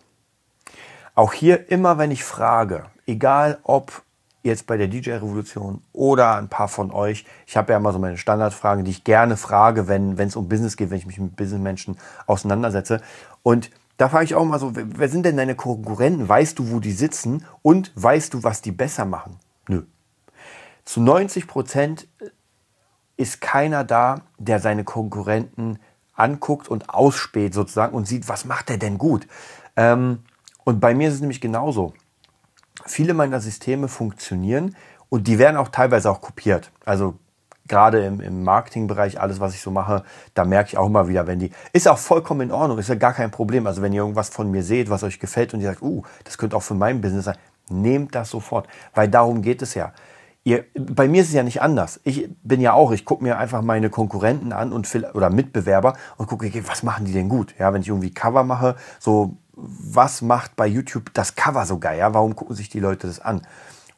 Auch 1.14 1.33
hier 1.33 1.71
immer, 1.71 1.99
wenn 1.99 2.11
ich 2.11 2.25
frage, 2.25 2.87
egal 3.07 3.59
ob 3.64 4.02
jetzt 4.45 4.66
bei 4.66 4.76
der 4.76 4.88
DJ-Revolution 4.88 5.83
oder 5.92 6.37
ein 6.37 6.49
paar 6.49 6.68
von 6.68 6.92
euch, 6.92 7.26
ich 7.47 7.57
habe 7.57 7.73
ja 7.73 7.78
immer 7.78 7.92
so 7.92 7.99
meine 7.99 8.16
Standardfragen, 8.16 8.85
die 8.85 8.92
ich 8.92 9.04
gerne 9.04 9.37
frage, 9.37 9.88
wenn 9.88 10.18
es 10.18 10.37
um 10.37 10.49
Business 10.49 10.76
geht, 10.76 10.90
wenn 10.90 10.99
ich 10.99 11.07
mich 11.07 11.18
mit 11.18 11.37
Businessmenschen 11.37 11.99
auseinandersetze. 12.26 13.02
Und 13.42 13.71
da 13.97 14.09
frage 14.09 14.25
ich 14.26 14.35
auch 14.37 14.45
mal 14.45 14.61
so, 14.61 14.73
wer 14.75 15.09
sind 15.09 15.26
denn 15.26 15.37
deine 15.37 15.57
Konkurrenten? 15.57 16.28
Weißt 16.28 16.59
du, 16.59 16.71
wo 16.71 16.78
die 16.78 16.92
sitzen? 16.92 17.45
Und 17.62 17.90
weißt 17.97 18.33
du, 18.33 18.45
was 18.45 18.62
die 18.62 18.71
besser 18.71 19.04
machen? 19.04 19.37
Nö. 19.66 19.83
Zu 20.85 21.00
90 21.00 21.49
Prozent 21.49 22.07
ist 23.16 23.40
keiner 23.40 23.83
da, 23.83 24.21
der 24.38 24.61
seine 24.61 24.85
Konkurrenten 24.85 25.80
anguckt 26.18 26.68
und 26.68 26.90
ausspäht 26.90 27.54
sozusagen 27.54 27.94
und 27.94 28.06
sieht, 28.06 28.28
was 28.28 28.44
macht 28.44 28.70
er 28.70 28.78
denn 28.78 28.98
gut. 28.98 29.26
Ähm, 29.76 30.20
und 30.64 30.80
bei 30.80 30.94
mir 30.94 31.08
ist 31.08 31.14
es 31.14 31.20
nämlich 31.20 31.40
genauso. 31.40 31.94
Viele 32.84 33.14
meiner 33.14 33.40
Systeme 33.40 33.88
funktionieren 33.88 34.76
und 35.08 35.26
die 35.26 35.38
werden 35.38 35.56
auch 35.56 35.68
teilweise 35.68 36.10
auch 36.10 36.20
kopiert. 36.20 36.70
Also 36.84 37.14
gerade 37.68 38.04
im, 38.04 38.20
im 38.20 38.42
Marketingbereich, 38.42 39.20
alles, 39.20 39.40
was 39.40 39.54
ich 39.54 39.60
so 39.60 39.70
mache, 39.70 40.02
da 40.34 40.44
merke 40.44 40.70
ich 40.70 40.78
auch 40.78 40.87
immer 40.87 41.06
wieder, 41.06 41.26
wenn 41.26 41.38
die, 41.38 41.50
ist 41.72 41.87
auch 41.87 41.98
vollkommen 41.98 42.40
in 42.42 42.52
Ordnung, 42.52 42.78
ist 42.78 42.88
ja 42.88 42.94
gar 42.94 43.12
kein 43.12 43.30
Problem. 43.30 43.66
Also 43.66 43.82
wenn 43.82 43.92
ihr 43.92 44.00
irgendwas 44.00 44.30
von 44.30 44.50
mir 44.50 44.62
seht, 44.62 44.90
was 44.90 45.02
euch 45.02 45.20
gefällt 45.20 45.54
und 45.54 45.60
ihr 45.60 45.68
sagt, 45.68 45.82
uh, 45.82 46.02
das 46.25 46.38
könnte 46.38 46.56
auch 46.56 46.62
für 46.62 46.75
mein 46.75 47.00
Business 47.00 47.26
sein, 47.26 47.37
nehmt 47.68 48.14
das 48.14 48.30
sofort, 48.30 48.66
weil 48.94 49.08
darum 49.08 49.42
geht 49.42 49.62
es 49.62 49.75
ja. 49.75 49.92
Ihr, 50.48 50.64
bei 50.72 51.08
mir 51.08 51.20
ist 51.20 51.28
es 51.28 51.34
ja 51.34 51.42
nicht 51.42 51.60
anders. 51.60 52.00
Ich 52.04 52.26
bin 52.42 52.62
ja 52.62 52.72
auch, 52.72 52.90
ich 52.92 53.04
gucke 53.04 53.22
mir 53.22 53.36
einfach 53.36 53.60
meine 53.60 53.90
Konkurrenten 53.90 54.54
an 54.54 54.72
und 54.72 54.88
oder 55.12 55.28
Mitbewerber 55.28 55.92
und 56.16 56.26
gucke, 56.26 56.50
was 56.66 56.82
machen 56.82 57.04
die 57.04 57.12
denn 57.12 57.28
gut? 57.28 57.54
Ja, 57.58 57.74
wenn 57.74 57.82
ich 57.82 57.88
irgendwie 57.88 58.14
Cover 58.14 58.44
mache, 58.44 58.76
so 58.98 59.36
was 59.52 60.22
macht 60.22 60.56
bei 60.56 60.66
YouTube 60.66 61.12
das 61.12 61.34
Cover 61.34 61.66
so 61.66 61.78
geil? 61.78 61.98
Ja? 61.98 62.14
Warum 62.14 62.34
gucken 62.34 62.56
sich 62.56 62.70
die 62.70 62.80
Leute 62.80 63.08
das 63.08 63.20
an? 63.20 63.42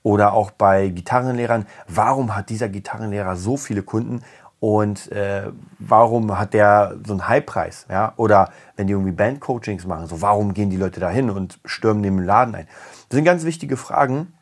Oder 0.03 0.33
auch 0.33 0.51
bei 0.51 0.89
Gitarrenlehrern, 0.89 1.67
warum 1.87 2.35
hat 2.35 2.51
dieser 2.51 2.69
Gitarrenlehrer 2.69 3.37
so 3.37 3.57
viele 3.57 3.85
Kunden 3.85 4.23
und 4.59 5.13
äh, 5.13 5.53
warum 5.79 6.37
hat 6.37 6.53
der 6.53 6.97
so 7.07 7.13
einen 7.13 7.29
Highpreis? 7.29 7.87
Ja? 7.89 8.15
Oder 8.17 8.51
wenn 8.75 8.89
die 8.89 8.95
irgendwie 8.95 9.13
Bandcoachings 9.13 9.87
machen, 9.87 10.09
so 10.09 10.21
warum 10.21 10.53
gehen 10.53 10.69
die 10.71 10.79
Leute 10.79 10.99
da 10.99 11.11
hin 11.11 11.31
und 11.31 11.61
stürmen 11.65 12.03
den 12.03 12.19
Laden 12.19 12.57
ein? 12.57 12.67
Das 13.09 13.15
sind 13.15 13.25
ganz 13.25 13.45
wichtige 13.45 13.77
Fragen, 13.77 14.33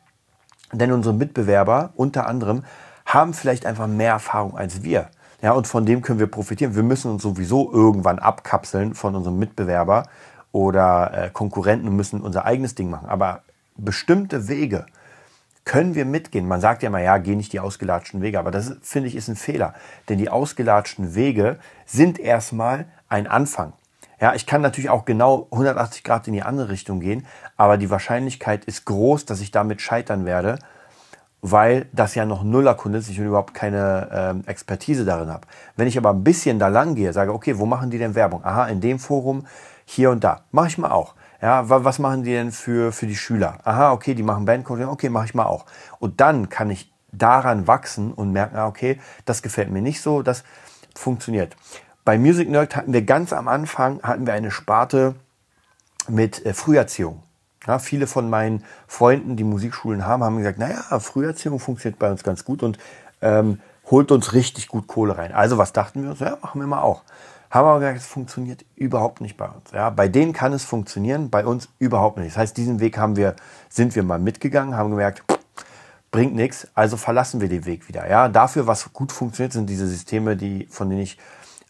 denn 0.71 0.91
unsere 0.91 1.13
Mitbewerber 1.13 1.91
unter 1.95 2.27
anderem 2.27 2.63
haben 3.05 3.33
vielleicht 3.33 3.65
einfach 3.65 3.87
mehr 3.87 4.13
Erfahrung 4.13 4.57
als 4.57 4.83
wir. 4.83 5.09
Ja, 5.41 5.53
und 5.53 5.67
von 5.67 5.85
dem 5.85 6.01
können 6.01 6.19
wir 6.19 6.27
profitieren. 6.27 6.75
Wir 6.75 6.83
müssen 6.83 7.11
uns 7.11 7.23
sowieso 7.23 7.71
irgendwann 7.71 8.19
abkapseln 8.19 8.93
von 8.93 9.15
unserem 9.15 9.39
Mitbewerber 9.39 10.03
oder 10.51 11.11
äh, 11.13 11.29
Konkurrenten 11.29 11.95
müssen 11.95 12.21
unser 12.21 12.45
eigenes 12.45 12.75
Ding 12.75 12.89
machen. 12.89 13.07
Aber 13.07 13.43
bestimmte 13.77 14.47
Wege 14.47 14.85
können 15.63 15.95
wir 15.95 16.05
mitgehen. 16.05 16.47
Man 16.47 16.61
sagt 16.61 16.83
ja 16.83 16.87
immer, 16.87 17.01
ja, 17.01 17.17
geh 17.17 17.35
nicht 17.35 17.53
die 17.53 17.59
ausgelatschten 17.59 18.21
Wege. 18.21 18.39
Aber 18.39 18.51
das, 18.51 18.75
finde 18.81 19.07
ich, 19.07 19.15
ist 19.15 19.27
ein 19.27 19.35
Fehler. 19.35 19.73
Denn 20.09 20.17
die 20.17 20.29
ausgelatschten 20.29 21.15
Wege 21.15 21.57
sind 21.85 22.19
erstmal 22.19 22.85
ein 23.07 23.27
Anfang. 23.27 23.73
Ja, 24.21 24.33
ich 24.35 24.45
kann 24.45 24.61
natürlich 24.61 24.89
auch 24.89 25.05
genau 25.05 25.47
180 25.51 26.03
Grad 26.03 26.27
in 26.27 26.33
die 26.33 26.43
andere 26.43 26.69
Richtung 26.69 26.99
gehen, 26.99 27.25
aber 27.55 27.77
die 27.77 27.89
Wahrscheinlichkeit 27.89 28.65
ist 28.65 28.85
groß, 28.85 29.25
dass 29.25 29.39
ich 29.39 29.51
damit 29.51 29.81
scheitern 29.81 30.25
werde, 30.25 30.59
weil 31.41 31.87
das 31.93 32.15
ja 32.15 32.25
noch 32.25 32.43
Nullerkunde 32.43 32.99
ist, 32.99 33.09
ich 33.09 33.17
überhaupt 33.17 33.53
keine 33.53 34.09
ähm, 34.11 34.43
Expertise 34.45 35.05
darin 35.05 35.29
habe. 35.29 35.47
Wenn 35.77 35.87
ich 35.87 35.97
aber 35.97 36.09
ein 36.09 36.23
bisschen 36.23 36.59
da 36.59 36.67
lang 36.67 36.95
gehe, 36.95 37.13
sage, 37.13 37.33
okay, 37.33 37.57
wo 37.57 37.65
machen 37.65 37.91
die 37.91 37.97
denn 37.97 38.13
Werbung? 38.13 38.43
Aha, 38.43 38.67
in 38.67 38.81
dem 38.81 38.99
Forum, 38.99 39.47
hier 39.85 40.11
und 40.11 40.23
da. 40.23 40.41
Mache 40.51 40.67
ich 40.67 40.77
mal 40.77 40.91
auch. 40.91 41.15
Ja, 41.41 41.69
was 41.69 41.99
machen 41.99 42.23
die 42.23 42.31
denn 42.31 42.51
für, 42.51 42.91
für 42.91 43.07
die 43.07 43.15
Schüler? 43.15 43.59
Aha, 43.63 43.93
okay, 43.93 44.13
die 44.13 44.23
machen 44.23 44.43
Bandcoding, 44.43 44.89
okay, 44.89 45.07
mache 45.07 45.25
ich 45.25 45.33
mal 45.33 45.45
auch. 45.45 45.65
Und 45.99 46.19
dann 46.19 46.49
kann 46.49 46.69
ich 46.69 46.91
daran 47.13 47.67
wachsen 47.67 48.13
und 48.13 48.33
merken, 48.33 48.57
ah, 48.57 48.67
okay, 48.67 48.99
das 49.23 49.41
gefällt 49.41 49.71
mir 49.71 49.81
nicht 49.81 50.01
so, 50.01 50.21
das 50.21 50.43
funktioniert. 50.93 51.55
Bei 52.09 52.17
Music 52.17 52.49
Nerd 52.49 52.75
hatten 52.75 52.91
wir 52.91 53.03
ganz 53.03 53.33
am 53.33 53.47
Anfang 53.47 54.01
hatten 54.01 54.25
wir 54.25 54.33
eine 54.33 54.49
Sparte 54.49 55.13
mit 56.07 56.43
äh, 56.43 56.55
Früherziehung. 56.55 57.21
Ja, 57.67 57.77
viele 57.77 58.07
von 58.07 58.31
meinen 58.31 58.63
Freunden, 58.87 59.35
die 59.35 59.43
Musikschulen 59.43 60.07
haben, 60.07 60.23
haben 60.23 60.39
gesagt, 60.39 60.57
naja, 60.57 60.99
Früherziehung 60.99 61.59
funktioniert 61.59 61.99
bei 61.99 62.09
uns 62.09 62.23
ganz 62.23 62.43
gut 62.45 62.63
und 62.63 62.79
ähm, 63.21 63.59
holt 63.91 64.11
uns 64.11 64.33
richtig 64.33 64.69
gut 64.69 64.87
Kohle 64.87 65.19
rein. 65.19 65.33
Also 65.33 65.59
was 65.59 65.71
dachten 65.71 66.01
wir 66.01 66.09
uns? 66.09 66.19
Ja, 66.19 66.39
machen 66.41 66.59
wir 66.59 66.65
mal 66.65 66.81
auch. 66.81 67.03
Haben 67.51 67.67
aber 67.67 67.79
gesagt, 67.79 67.99
es 67.99 68.07
funktioniert 68.07 68.65
überhaupt 68.75 69.21
nicht 69.21 69.37
bei 69.37 69.45
uns. 69.45 69.69
Ja, 69.71 69.91
bei 69.91 70.07
denen 70.07 70.33
kann 70.33 70.51
es 70.51 70.65
funktionieren, 70.65 71.29
bei 71.29 71.45
uns 71.45 71.69
überhaupt 71.77 72.17
nicht. 72.17 72.31
Das 72.31 72.37
heißt, 72.37 72.57
diesen 72.57 72.79
Weg 72.79 72.97
haben 72.97 73.17
wir, 73.17 73.35
sind 73.69 73.95
wir 73.95 74.01
mal 74.01 74.17
mitgegangen, 74.17 74.75
haben 74.75 74.89
gemerkt, 74.89 75.21
bringt 76.09 76.33
nichts, 76.33 76.67
also 76.73 76.97
verlassen 76.97 77.39
wir 77.39 77.49
den 77.49 77.67
Weg 77.67 77.87
wieder. 77.87 78.09
Ja, 78.09 78.29
dafür, 78.29 78.65
was 78.65 78.91
gut 78.93 79.11
funktioniert, 79.11 79.53
sind 79.53 79.69
diese 79.69 79.85
Systeme, 79.85 80.35
die, 80.35 80.65
von 80.71 80.89
denen 80.89 81.03
ich 81.03 81.19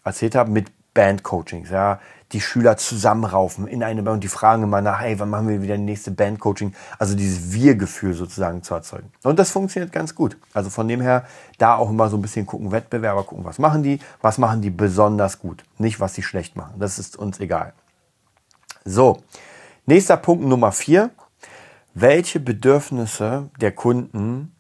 erzählt 0.10 0.36
habe, 0.36 0.52
mit 0.52 0.72
Bandcoachings. 0.94 1.70
Ja, 1.70 2.00
die 2.32 2.42
Schüler 2.42 2.78
zusammenraufen 2.78 3.68
in 3.68 3.82
eine 3.82 4.04
Band 4.04 4.16
und 4.16 4.24
die 4.24 4.28
fragen 4.28 4.64
immer 4.64 4.82
nach, 4.82 5.00
hey, 5.00 5.20
wann 5.20 5.30
machen 5.30 5.48
wir 5.48 5.62
wieder 5.62 5.78
die 5.78 5.84
nächste 5.84 6.12
Bandcoaching? 6.12 6.76
Also 7.00 7.16
dieses 7.16 7.54
Wir-Gefühl 7.54 8.14
sozusagen 8.14 8.62
zu 8.62 8.76
erzeugen. 8.76 9.12
Und 9.24 9.40
das 9.40 9.50
funktioniert 9.50 9.92
ganz 9.92 10.14
gut. 10.14 10.38
Also 10.54 10.70
von 10.70 10.88
dem 10.88 11.02
her, 11.02 11.26
da 11.58 11.76
auch 11.76 11.90
immer 11.90 12.10
so 12.10 12.18
ein 12.18 12.22
bisschen 12.22 12.46
gucken, 12.46 12.72
Wettbewerber 12.72 13.24
gucken, 13.24 13.46
was 13.46 13.58
machen 13.58 13.82
die, 13.82 14.00
was 14.22 14.38
machen 14.38 14.62
die 14.62 14.70
besonders 14.70 15.40
gut, 15.40 15.64
nicht 15.78 16.00
was 16.00 16.14
sie 16.14 16.22
schlecht 16.22 16.56
machen. 16.56 16.76
Das 16.78 17.00
ist 17.00 17.18
uns 17.18 17.40
egal. 17.40 17.74
So, 18.86 19.24
nächster 19.86 20.18
Punkt 20.18 20.46
Nummer 20.46 20.72
vier. 20.72 21.10
Welche 21.96 22.40
Bedürfnisse 22.40 23.50
der 23.60 23.72
Kunden 23.72 24.56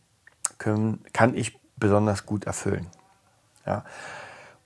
können, 0.57 1.03
kann 1.13 1.35
ich 1.35 1.59
besonders 1.77 2.25
gut 2.25 2.45
erfüllen? 2.45 2.87
Ja. 3.65 3.83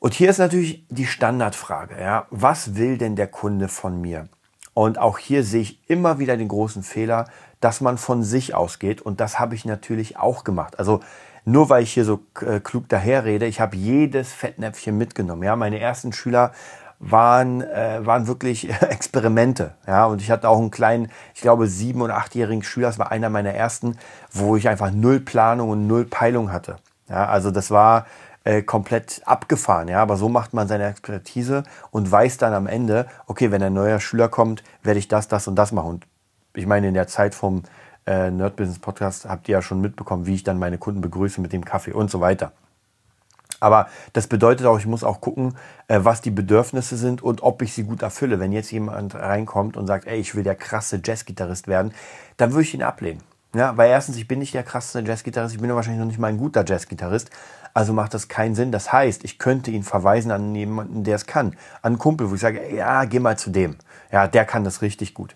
Und 0.04 0.14
hier 0.14 0.30
ist 0.30 0.38
natürlich 0.38 0.86
die 0.90 1.06
Standardfrage, 1.06 1.96
ja, 1.98 2.28
was 2.30 2.76
will 2.76 2.98
denn 2.98 3.16
der 3.16 3.28
Kunde 3.28 3.70
von 3.70 4.02
mir? 4.02 4.28
Und 4.74 4.98
auch 4.98 5.18
hier 5.18 5.46
sehe 5.46 5.62
ich 5.62 5.80
immer 5.90 6.20
wieder 6.20 6.36
den 6.36 6.50
großen 6.50 6.84
Fehler, 6.84 7.30
dass 7.62 7.80
man 7.80 7.98
von 7.98 8.22
sich 8.22 8.54
ausgeht. 8.54 9.02
Und 9.02 9.22
das 9.22 9.40
habe 9.40 9.56
ich 9.56 9.64
natürlich 9.64 10.18
auch 10.18 10.44
gemacht. 10.44 10.78
Also 10.78 11.00
nur 11.46 11.70
weil 11.70 11.84
ich 11.84 11.94
hier 11.94 12.04
so 12.04 12.20
äh, 12.42 12.60
klug 12.60 12.90
daherrede, 12.90 13.46
ich 13.46 13.62
habe 13.62 13.78
jedes 13.78 14.34
Fettnäpfchen 14.34 14.98
mitgenommen. 14.98 15.44
Ja, 15.44 15.56
meine 15.56 15.80
ersten 15.80 16.12
Schüler 16.12 16.52
waren, 17.00 17.62
äh, 17.62 18.06
waren 18.06 18.28
wirklich 18.28 18.70
Experimente. 18.82 19.76
Ja, 19.88 20.08
und 20.08 20.22
ich 20.22 20.30
hatte 20.30 20.50
auch 20.50 20.60
einen 20.60 20.70
kleinen, 20.70 21.12
ich 21.34 21.40
glaube, 21.40 21.68
sieben- 21.68 22.02
oder 22.02 22.18
achtjährigen 22.18 22.64
Schüler, 22.64 22.88
das 22.88 23.00
war 23.00 23.10
einer 23.10 23.30
meiner 23.30 23.54
ersten, 23.54 23.98
wo 24.34 24.58
ich 24.58 24.68
einfach 24.68 24.92
null 24.92 25.22
Planung 25.22 25.70
und 25.70 25.88
null 25.88 26.04
Peilung 26.04 26.52
hatte. 26.52 26.76
Ja, 27.10 27.26
also 27.26 27.52
das 27.52 27.72
war, 27.72 28.06
äh, 28.44 28.62
komplett 28.62 29.22
abgefahren. 29.26 29.88
Ja, 29.88 30.02
aber 30.02 30.18
so 30.18 30.30
macht 30.30 30.54
man 30.54 30.68
seine 30.68 30.88
Expertise 30.88 31.64
und 31.92 32.12
weiß 32.12 32.38
dann 32.38 32.54
am 32.54 32.68
Ende, 32.68 33.08
okay, 33.28 33.52
wenn 33.52 33.64
ein 33.64 33.74
neuer 33.74 34.00
Schüler 34.00 34.28
kommt, 34.30 34.64
werde 34.84 35.00
ich 35.00 35.08
das, 35.08 35.28
das 35.28 35.48
und 35.48 35.56
das 35.56 35.72
machen. 35.72 35.90
Und 35.90 36.08
ich 36.54 36.66
meine, 36.66 36.88
in 36.88 36.94
der 36.94 37.08
Zeit 37.08 37.36
vom 37.36 37.64
äh, 38.06 38.32
Nerd 38.32 38.56
Business 38.56 38.80
Podcast 38.80 39.26
habt 39.30 39.48
ihr 39.48 39.54
ja 39.54 39.62
schon 39.62 39.82
mitbekommen, 39.82 40.26
wie 40.26 40.36
ich 40.36 40.44
dann 40.44 40.60
meine 40.60 40.78
Kunden 40.78 41.02
begrüße 41.02 41.40
mit 41.40 41.54
dem 41.54 41.64
Kaffee 41.64 41.94
und 41.94 42.12
so 42.12 42.20
weiter. 42.20 42.52
Aber 43.60 43.88
das 44.12 44.28
bedeutet 44.28 44.68
auch, 44.68 44.78
ich 44.78 44.86
muss 44.86 45.06
auch 45.06 45.22
gucken, 45.22 45.56
äh, 45.88 46.00
was 46.04 46.20
die 46.20 46.32
Bedürfnisse 46.32 46.98
sind 46.98 47.22
und 47.22 47.44
ob 47.44 47.62
ich 47.62 47.74
sie 47.74 47.84
gut 47.84 48.02
erfülle. 48.02 48.42
Wenn 48.42 48.52
jetzt 48.52 48.72
jemand 48.72 49.16
reinkommt 49.16 49.78
und 49.78 49.88
sagt, 49.88 50.06
ey, 50.06 50.20
ich 50.20 50.36
will 50.36 50.44
der 50.44 50.56
krasse 50.56 51.00
Jazzgitarrist 51.02 51.70
werden, 51.70 51.94
dann 52.36 52.52
würde 52.52 52.64
ich 52.64 52.74
ihn 52.74 52.84
ablehnen. 52.84 53.22
Ja, 53.56 53.78
weil 53.78 53.92
erstens, 53.92 54.18
ich 54.18 54.28
bin 54.28 54.40
nicht 54.40 54.54
der 54.54 54.64
krasse 54.64 55.02
Jazzgitarrist, 55.02 55.54
ich 55.54 55.62
bin 55.62 55.74
wahrscheinlich 55.74 56.00
noch 56.00 56.08
nicht 56.08 56.20
mal 56.20 56.28
ein 56.28 56.38
guter 56.38 56.66
Jazzgitarrist. 56.66 57.30
Also 57.76 57.94
macht 57.94 58.14
das 58.14 58.28
keinen 58.28 58.56
Sinn. 58.56 58.72
Das 58.72 58.92
heißt, 58.92 59.24
ich 59.24 59.40
könnte 59.40 59.72
ihn 59.72 59.84
verweisen 59.84 60.32
an 60.32 60.54
jemanden, 60.54 61.04
der 61.04 61.16
es 61.16 61.26
kann. 61.26 61.48
An 61.82 61.94
einen 61.94 61.98
Kumpel, 61.98 62.30
wo 62.30 62.36
ich 62.36 62.42
sage, 62.42 62.76
ja, 62.76 63.06
geh 63.06 63.20
mal 63.20 63.38
zu 63.38 63.50
dem. 63.50 63.78
Ja, 64.12 64.28
der 64.28 64.46
kann 64.46 64.64
das 64.64 64.82
richtig 64.82 65.14
gut. 65.14 65.36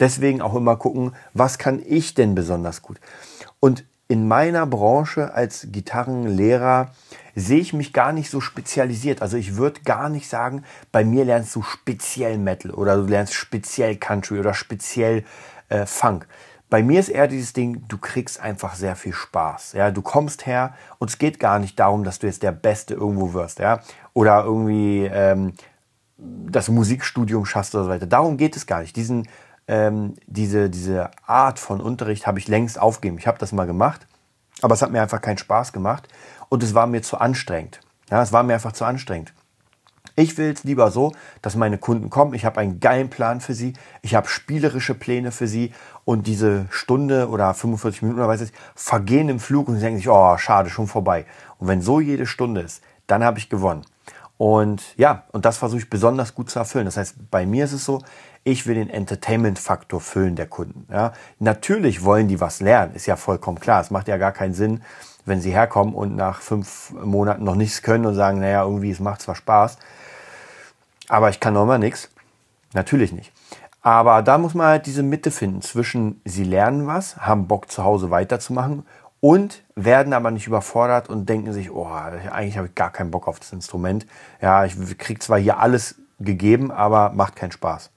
Deswegen 0.00 0.42
auch 0.42 0.54
immer 0.54 0.76
gucken, 0.76 1.14
was 1.32 1.58
kann 1.58 1.82
ich 1.86 2.14
denn 2.14 2.34
besonders 2.34 2.82
gut? 2.82 2.98
Und 3.60 3.84
in 4.08 4.28
meiner 4.28 4.66
Branche 4.66 5.34
als 5.34 5.68
Gitarrenlehrer 5.70 6.92
sehe 7.34 7.60
ich 7.60 7.72
mich 7.72 7.92
gar 7.92 8.12
nicht 8.12 8.30
so 8.30 8.40
spezialisiert. 8.40 9.20
Also 9.20 9.36
ich 9.36 9.56
würde 9.56 9.80
gar 9.82 10.08
nicht 10.08 10.28
sagen, 10.28 10.64
bei 10.92 11.04
mir 11.04 11.24
lernst 11.24 11.54
du 11.56 11.62
speziell 11.62 12.38
Metal 12.38 12.70
oder 12.70 12.96
du 12.96 13.02
lernst 13.02 13.34
speziell 13.34 13.96
Country 13.96 14.38
oder 14.38 14.54
speziell 14.54 15.24
äh, 15.68 15.86
Funk. 15.86 16.26
Bei 16.68 16.82
mir 16.82 16.98
ist 16.98 17.08
eher 17.08 17.28
dieses 17.28 17.52
Ding, 17.52 17.84
du 17.86 17.96
kriegst 17.96 18.40
einfach 18.40 18.74
sehr 18.74 18.96
viel 18.96 19.12
Spaß. 19.12 19.72
Ja, 19.74 19.90
du 19.90 20.02
kommst 20.02 20.46
her 20.46 20.74
und 20.98 21.10
es 21.10 21.18
geht 21.18 21.38
gar 21.38 21.58
nicht 21.58 21.78
darum, 21.78 22.02
dass 22.02 22.18
du 22.18 22.26
jetzt 22.26 22.42
der 22.42 22.52
Beste 22.52 22.94
irgendwo 22.94 23.34
wirst, 23.34 23.60
ja, 23.60 23.80
oder 24.14 24.44
irgendwie 24.44 25.04
ähm, 25.04 25.52
das 26.18 26.68
Musikstudium 26.68 27.46
schaffst 27.46 27.74
oder 27.74 27.84
so 27.84 27.90
weiter. 27.90 28.06
Darum 28.06 28.36
geht 28.36 28.56
es 28.56 28.66
gar 28.66 28.80
nicht. 28.80 28.96
Diesen, 28.96 29.28
ähm, 29.68 30.14
diese, 30.26 30.68
diese 30.68 31.10
Art 31.26 31.58
von 31.58 31.80
Unterricht 31.80 32.26
habe 32.26 32.38
ich 32.38 32.48
längst 32.48 32.80
aufgegeben. 32.80 33.18
Ich 33.18 33.26
habe 33.26 33.38
das 33.38 33.52
mal 33.52 33.66
gemacht, 33.66 34.06
aber 34.60 34.74
es 34.74 34.82
hat 34.82 34.90
mir 34.90 35.02
einfach 35.02 35.20
keinen 35.20 35.38
Spaß 35.38 35.72
gemacht 35.72 36.08
und 36.48 36.62
es 36.62 36.74
war 36.74 36.86
mir 36.86 37.02
zu 37.02 37.18
anstrengend. 37.18 37.80
Ja, 38.10 38.22
es 38.22 38.32
war 38.32 38.42
mir 38.42 38.54
einfach 38.54 38.72
zu 38.72 38.84
anstrengend. 38.84 39.32
Ich 40.18 40.38
will 40.38 40.50
es 40.50 40.64
lieber 40.64 40.90
so, 40.90 41.12
dass 41.42 41.56
meine 41.56 41.76
Kunden 41.76 42.08
kommen, 42.08 42.32
ich 42.32 42.46
habe 42.46 42.58
einen 42.60 42.80
geilen 42.80 43.10
Plan 43.10 43.42
für 43.42 43.52
sie, 43.52 43.74
ich 44.00 44.14
habe 44.14 44.28
spielerische 44.28 44.94
Pläne 44.94 45.30
für 45.30 45.46
sie 45.46 45.74
und 46.06 46.28
diese 46.28 46.66
Stunde 46.70 47.28
oder 47.28 47.52
45 47.52 48.02
Minuten 48.02 48.20
oder 48.20 48.28
weiß 48.28 48.40
ich, 48.42 48.52
vergehen 48.76 49.28
im 49.28 49.40
Flug 49.40 49.66
und 49.66 49.74
sie 49.74 49.80
denken 49.80 49.98
sich, 49.98 50.08
oh, 50.08 50.38
schade, 50.38 50.70
schon 50.70 50.86
vorbei. 50.86 51.26
Und 51.58 51.66
wenn 51.66 51.82
so 51.82 51.98
jede 51.98 52.26
Stunde 52.26 52.60
ist, 52.60 52.80
dann 53.08 53.24
habe 53.24 53.38
ich 53.38 53.48
gewonnen. 53.48 53.84
Und 54.38 54.96
ja, 54.96 55.24
und 55.32 55.44
das 55.44 55.58
versuche 55.58 55.80
ich 55.80 55.90
besonders 55.90 56.34
gut 56.36 56.48
zu 56.48 56.60
erfüllen. 56.60 56.84
Das 56.84 56.96
heißt, 56.96 57.30
bei 57.30 57.44
mir 57.44 57.64
ist 57.64 57.72
es 57.72 57.84
so, 57.84 58.02
ich 58.44 58.68
will 58.68 58.76
den 58.76 58.88
Entertainment-Faktor 58.88 60.00
füllen 60.00 60.36
der 60.36 60.46
Kunden. 60.46 60.86
Ja, 60.92 61.12
natürlich 61.40 62.04
wollen 62.04 62.28
die 62.28 62.40
was 62.40 62.60
lernen, 62.60 62.94
ist 62.94 63.06
ja 63.06 63.16
vollkommen 63.16 63.58
klar. 63.58 63.80
Es 63.80 63.90
macht 63.90 64.06
ja 64.06 64.16
gar 64.16 64.32
keinen 64.32 64.54
Sinn, 64.54 64.82
wenn 65.24 65.40
sie 65.40 65.50
herkommen 65.50 65.92
und 65.92 66.14
nach 66.14 66.40
fünf 66.40 66.92
Monaten 66.92 67.42
noch 67.42 67.56
nichts 67.56 67.82
können 67.82 68.06
und 68.06 68.14
sagen, 68.14 68.38
naja, 68.38 68.62
irgendwie, 68.62 68.92
es 68.92 69.00
macht 69.00 69.22
zwar 69.22 69.34
Spaß, 69.34 69.76
aber 71.08 71.30
ich 71.30 71.40
kann 71.40 71.54
noch 71.54 71.66
mal 71.66 71.80
nichts. 71.80 72.10
Natürlich 72.74 73.10
nicht. 73.10 73.32
Aber 73.86 74.20
da 74.22 74.36
muss 74.36 74.52
man 74.52 74.66
halt 74.66 74.86
diese 74.86 75.04
Mitte 75.04 75.30
finden 75.30 75.62
zwischen, 75.62 76.20
sie 76.24 76.42
lernen 76.42 76.88
was, 76.88 77.18
haben 77.18 77.46
Bock 77.46 77.70
zu 77.70 77.84
Hause 77.84 78.10
weiterzumachen 78.10 78.84
und 79.20 79.62
werden 79.76 80.12
aber 80.12 80.32
nicht 80.32 80.48
überfordert 80.48 81.08
und 81.08 81.28
denken 81.28 81.52
sich, 81.52 81.70
oh, 81.70 81.86
eigentlich 81.86 82.56
habe 82.58 82.66
ich 82.66 82.74
gar 82.74 82.90
keinen 82.90 83.12
Bock 83.12 83.28
auf 83.28 83.38
das 83.38 83.52
Instrument. 83.52 84.04
Ja, 84.42 84.64
ich 84.64 84.74
kriege 84.98 85.20
zwar 85.20 85.38
hier 85.38 85.60
alles 85.60 85.94
gegeben, 86.18 86.72
aber 86.72 87.10
macht 87.10 87.36
keinen 87.36 87.52
Spaß. 87.52 87.90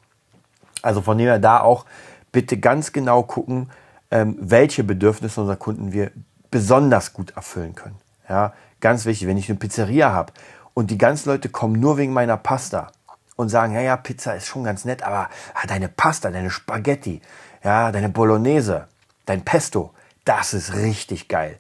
Also 0.84 1.02
von 1.02 1.18
dem 1.18 1.26
her 1.26 1.40
da 1.40 1.60
auch 1.60 1.86
bitte 2.32 2.60
ganz 2.60 2.92
genau 2.92 3.24
gucken, 3.24 3.72
ähm, 4.12 4.38
welche 4.40 4.84
Bedürfnisse 4.84 5.42
unserer 5.42 5.58
Kunden 5.58 5.92
wir 5.92 6.12
besonders 6.52 7.14
gut 7.14 7.32
erfüllen 7.36 7.74
können. 7.74 7.98
Ja, 8.30 8.54
ganz 8.80 9.06
wichtig, 9.06 9.28
wenn 9.28 9.38
ich 9.38 9.50
eine 9.50 9.58
Pizzeria 9.58 10.12
habe 10.14 10.34
und 10.76 10.92
die 10.92 11.00
ganzen 11.00 11.30
Leute 11.30 11.50
kommen 11.50 11.80
nur 11.80 11.98
wegen 11.98 12.14
meiner 12.14 12.38
Pasta 12.38 12.92
und 13.40 13.48
sagen, 13.48 13.74
ja, 13.74 13.80
ja, 13.80 13.96
Pizza 13.96 14.36
ist 14.36 14.48
schon 14.48 14.66
ganz 14.66 14.84
nett, 14.84 15.02
aber 15.02 15.30
ah, 15.54 15.66
deine 15.66 15.88
Pasta, 15.88 16.30
deine 16.30 16.50
Spaghetti, 16.50 17.22
ja, 17.64 17.90
deine 17.90 18.10
Bolognese, 18.10 18.90
dein 19.26 19.46
Pesto, 19.46 19.94
das 20.26 20.54
ist 20.54 20.74
richtig 20.74 21.30
geil. 21.30 21.58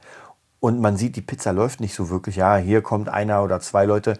Und 0.60 0.82
man 0.82 0.98
sieht, 0.98 1.16
die 1.16 1.22
Pizza 1.22 1.54
läuft 1.54 1.80
nicht 1.80 1.96
so 1.96 2.10
wirklich. 2.10 2.36
Ja, 2.36 2.58
hier 2.58 2.82
kommt 2.82 3.08
einer 3.08 3.46
oder 3.46 3.62
zwei 3.62 3.86
Leute. 3.86 4.18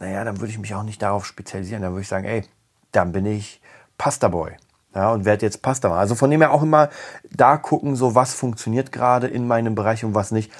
Naja, 0.00 0.22
dann 0.22 0.38
würde 0.38 0.52
ich 0.52 0.58
mich 0.58 0.74
auch 0.74 0.82
nicht 0.82 1.00
darauf 1.00 1.24
spezialisieren. 1.24 1.80
Dann 1.80 1.92
würde 1.92 2.02
ich 2.02 2.08
sagen, 2.08 2.26
ey, 2.26 2.44
dann 2.92 3.12
bin 3.12 3.24
ich 3.24 3.62
Pasta 3.96 4.28
Boy. 4.28 4.52
Ja, 4.94 5.12
und 5.12 5.24
werde 5.24 5.46
jetzt 5.46 5.62
Pasta 5.62 5.88
machen. 5.88 6.00
Also 6.00 6.14
von 6.14 6.30
dem 6.30 6.42
her 6.42 6.52
auch 6.52 6.62
immer 6.62 6.90
da 7.30 7.56
gucken, 7.56 7.96
so 7.96 8.14
was 8.14 8.34
funktioniert 8.34 8.92
gerade 8.92 9.28
in 9.28 9.46
meinem 9.46 9.74
Bereich 9.74 10.04
und 10.04 10.14
was 10.14 10.30
nicht. 10.30 10.52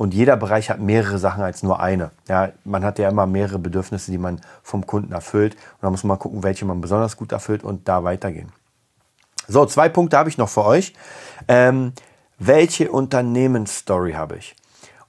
Und 0.00 0.14
jeder 0.14 0.38
Bereich 0.38 0.70
hat 0.70 0.80
mehrere 0.80 1.18
Sachen 1.18 1.42
als 1.42 1.62
nur 1.62 1.78
eine. 1.78 2.10
Ja, 2.26 2.52
man 2.64 2.86
hat 2.86 2.98
ja 2.98 3.10
immer 3.10 3.26
mehrere 3.26 3.58
Bedürfnisse, 3.58 4.10
die 4.10 4.16
man 4.16 4.40
vom 4.62 4.86
Kunden 4.86 5.12
erfüllt. 5.12 5.56
Und 5.56 5.82
da 5.82 5.90
muss 5.90 6.04
man 6.04 6.16
mal 6.16 6.22
gucken, 6.22 6.42
welche 6.42 6.64
man 6.64 6.80
besonders 6.80 7.18
gut 7.18 7.32
erfüllt 7.32 7.62
und 7.62 7.86
da 7.86 8.02
weitergehen. 8.02 8.50
So, 9.46 9.66
zwei 9.66 9.90
Punkte 9.90 10.16
habe 10.16 10.30
ich 10.30 10.38
noch 10.38 10.48
für 10.48 10.64
euch. 10.64 10.94
Ähm, 11.48 11.92
welche 12.38 12.90
Unternehmensstory 12.90 14.12
habe 14.12 14.38
ich? 14.38 14.56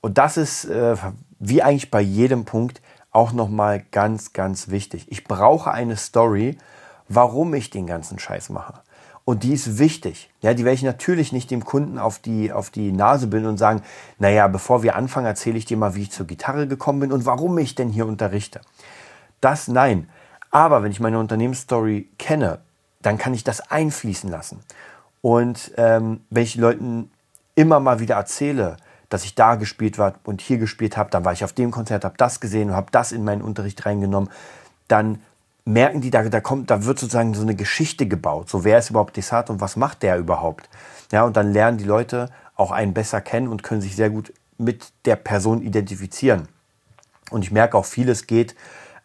Und 0.02 0.18
das 0.18 0.36
ist 0.36 0.66
äh, 0.66 0.98
wie 1.40 1.64
eigentlich 1.64 1.90
bei 1.90 2.02
jedem 2.02 2.44
Punkt 2.44 2.82
auch 3.12 3.32
nochmal 3.32 3.86
ganz, 3.92 4.34
ganz 4.34 4.72
wichtig. 4.72 5.06
Ich 5.10 5.24
brauche 5.24 5.72
eine 5.72 5.96
Story, 5.96 6.58
warum 7.08 7.54
ich 7.54 7.70
den 7.70 7.88
ganzen 7.88 8.20
Scheiß 8.20 8.50
mache. 8.50 8.74
Und 9.24 9.44
die 9.44 9.54
ist 9.54 9.78
wichtig. 9.78 10.30
Ja, 10.42 10.54
die 10.54 10.66
werde 10.66 10.76
ich 10.76 10.84
natürlich 10.84 11.32
nicht 11.32 11.52
dem 11.52 11.64
Kunden 11.64 12.00
auf 12.00 12.20
die, 12.20 12.52
auf 12.52 12.70
die 12.70 12.92
Nase 12.92 13.28
binden 13.28 13.50
und 13.50 13.58
sagen, 13.58 13.82
naja, 14.18 14.48
bevor 14.48 14.84
wir 14.84 14.96
anfangen, 14.96 15.28
erzähle 15.28 15.58
ich 15.58 15.66
dir 15.66 15.78
mal, 15.78 15.96
wie 15.96 16.02
ich 16.04 16.12
zur 16.12 16.26
Gitarre 16.26 16.68
gekommen 16.68 17.02
bin 17.02 17.12
und 17.12 17.26
warum 17.26 17.58
ich 17.58 17.76
denn 17.76 17.90
hier 17.90 18.08
unterrichte. 18.08 18.62
Das 19.40 19.68
nein. 19.68 20.10
Aber 20.50 20.84
wenn 20.84 20.92
ich 20.92 21.00
meine 21.00 21.20
Unternehmensstory 21.20 22.10
kenne, 22.18 22.60
dann 23.02 23.18
kann 23.18 23.34
ich 23.34 23.44
das 23.44 23.72
einfließen 23.72 24.30
lassen. 24.30 24.60
Und 25.22 25.72
ähm, 25.78 26.22
wenn 26.30 26.44
ich 26.44 26.56
Leuten 26.56 27.12
immer 27.56 27.80
mal 27.80 28.00
wieder 28.00 28.16
erzähle, 28.16 28.78
dass 29.10 29.24
ich 29.24 29.36
da 29.36 29.56
gespielt 29.56 29.98
war 29.98 30.16
und 30.24 30.42
hier 30.42 30.58
gespielt 30.58 30.98
habe, 30.98 31.10
dann 31.10 31.26
war 31.26 31.34
ich 31.34 31.44
auf 31.44 31.54
dem 31.54 31.70
Konzert, 31.70 32.06
habe 32.06 32.16
das 32.18 32.40
gesehen 32.40 32.70
und 32.70 32.76
habe 32.76 32.92
das 32.92 33.12
in 33.12 33.24
meinen 33.24 33.42
Unterricht 33.42 33.86
reingenommen, 33.86 34.30
dann 34.88 35.22
merken 35.66 36.02
die, 36.02 36.10
da, 36.10 36.24
da 36.24 36.42
kommt, 36.42 36.70
da 36.70 36.86
wird 36.86 37.00
sozusagen 37.00 37.34
so 37.34 37.42
eine 37.42 37.56
Geschichte 37.56 38.08
gebaut. 38.08 38.50
So, 38.50 38.64
wer 38.64 38.78
ist 38.78 38.90
überhaupt 38.90 39.16
Desart 39.18 39.50
und 39.50 39.62
was 39.62 39.76
macht 39.76 40.04
der 40.04 40.18
überhaupt? 40.18 40.70
Ja, 41.12 41.24
und 41.24 41.38
dann 41.38 41.52
lernen 41.52 41.78
die 41.78 41.84
Leute 41.84 42.30
auch 42.56 42.72
einen 42.72 42.94
besser 42.94 43.22
kennen 43.22 43.48
und 43.48 43.64
können 43.64 43.82
sich 43.82 43.96
sehr 43.96 44.10
gut 44.10 44.34
mit 44.58 44.92
der 45.06 45.16
Person 45.16 45.62
identifizieren. 45.62 46.48
Und 47.32 47.44
ich 47.44 47.52
merke 47.52 47.78
auch, 47.78 47.86
vieles 47.86 48.28
geht 48.28 48.56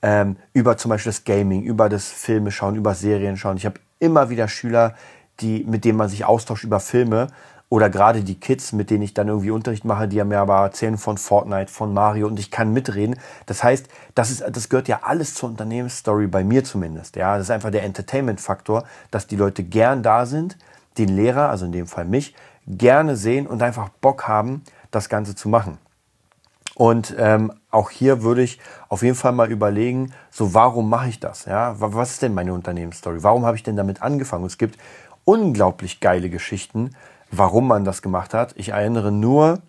ähm, 0.03 0.37
über 0.53 0.77
zum 0.77 0.91
Beispiel 0.91 1.11
das 1.11 1.25
Gaming, 1.25 1.63
über 1.63 1.89
das 1.89 2.09
Filme 2.09 2.51
schauen, 2.51 2.77
über 2.77 2.95
Serien 2.95 3.37
schauen. 3.37 3.57
Ich 3.57 3.67
habe 3.67 3.81
immer 3.99 4.31
wieder 4.31 4.49
Schüler, 4.49 4.95
die, 5.41 5.65
mit 5.65 5.85
denen 5.85 5.99
man 5.99 6.09
sich 6.09 6.25
austauscht 6.25 6.65
über 6.65 6.81
Filme 6.81 7.29
oder 7.69 7.91
gerade 7.91 8.23
die 8.23 8.39
Kids, 8.39 8.73
mit 8.73 8.91
denen 8.91 9.03
ich 9.03 9.15
dann 9.15 9.29
irgendwie 9.29 9.51
Unterricht 9.51 9.85
mache, 9.85 10.07
die 10.07 10.21
haben 10.21 10.29
mir 10.29 10.39
aber 10.39 10.59
erzählen 10.59 10.99
von 10.99 11.19
Fortnite, 11.19 11.71
von 11.71 11.93
Mario 11.93 12.29
und 12.29 12.39
ich 12.39 12.51
kann 12.51 12.73
mitreden. 12.73 13.19
Das 13.47 13.65
heißt, 13.65 13.89
das, 14.15 14.31
ist, 14.31 14.45
das 14.49 14.69
gehört 14.69 14.87
ja 14.87 15.01
alles 15.03 15.35
zur 15.35 15.49
Unternehmensstory, 15.49 16.29
bei 16.29 16.45
mir 16.45 16.63
zumindest. 16.63 17.17
Ja, 17.17 17.37
das 17.37 17.47
ist 17.47 17.51
einfach 17.51 17.73
der 17.73 17.83
Entertainment-Faktor, 17.83 18.85
dass 19.11 19.27
die 19.27 19.37
Leute 19.37 19.65
gern 19.65 20.05
da 20.05 20.27
sind, 20.27 20.57
den 20.97 21.09
Lehrer, 21.09 21.51
also 21.51 21.67
in 21.67 21.73
dem 21.73 21.87
Fall 21.89 22.05
mich, 22.05 22.35
gerne 22.69 23.17
sehen 23.17 23.47
und 23.47 23.63
einfach 23.63 23.89
Bock 23.89 24.29
haben, 24.29 24.63
das 24.93 25.09
Ganze 25.09 25.35
zu 25.35 25.49
machen. 25.49 25.79
Und 26.77 27.17
ähm, 27.19 27.53
auch 27.71 27.91
hier 27.91 28.23
würde 28.23 28.43
ich 28.43 28.61
auf 28.89 29.03
jeden 29.03 29.15
Fall 29.15 29.33
mal 29.33 29.51
überlegen, 29.51 30.13
so 30.31 30.53
warum 30.55 30.91
mache 30.91 31.09
ich 31.09 31.19
das? 31.19 31.47
Ja, 31.47 31.75
was 31.79 32.13
ist 32.13 32.23
denn 32.23 32.35
meine 32.35 32.53
Unternehmensstory? 32.53 33.23
Warum 33.23 33.47
habe 33.47 33.57
ich 33.57 33.63
denn 33.63 33.77
damit 33.77 34.03
angefangen? 34.03 34.43
Und 34.43 34.51
es 34.51 34.59
gibt 34.59 34.79
unglaublich 35.25 36.01
geile 36.01 36.29
Geschichten, 36.29 36.91
warum 37.31 37.69
man 37.69 37.85
das 37.85 38.03
gemacht 38.03 38.35
hat. 38.35 38.55
Ich 38.57 38.71
erinnere 38.71 39.13
nur 39.13 39.61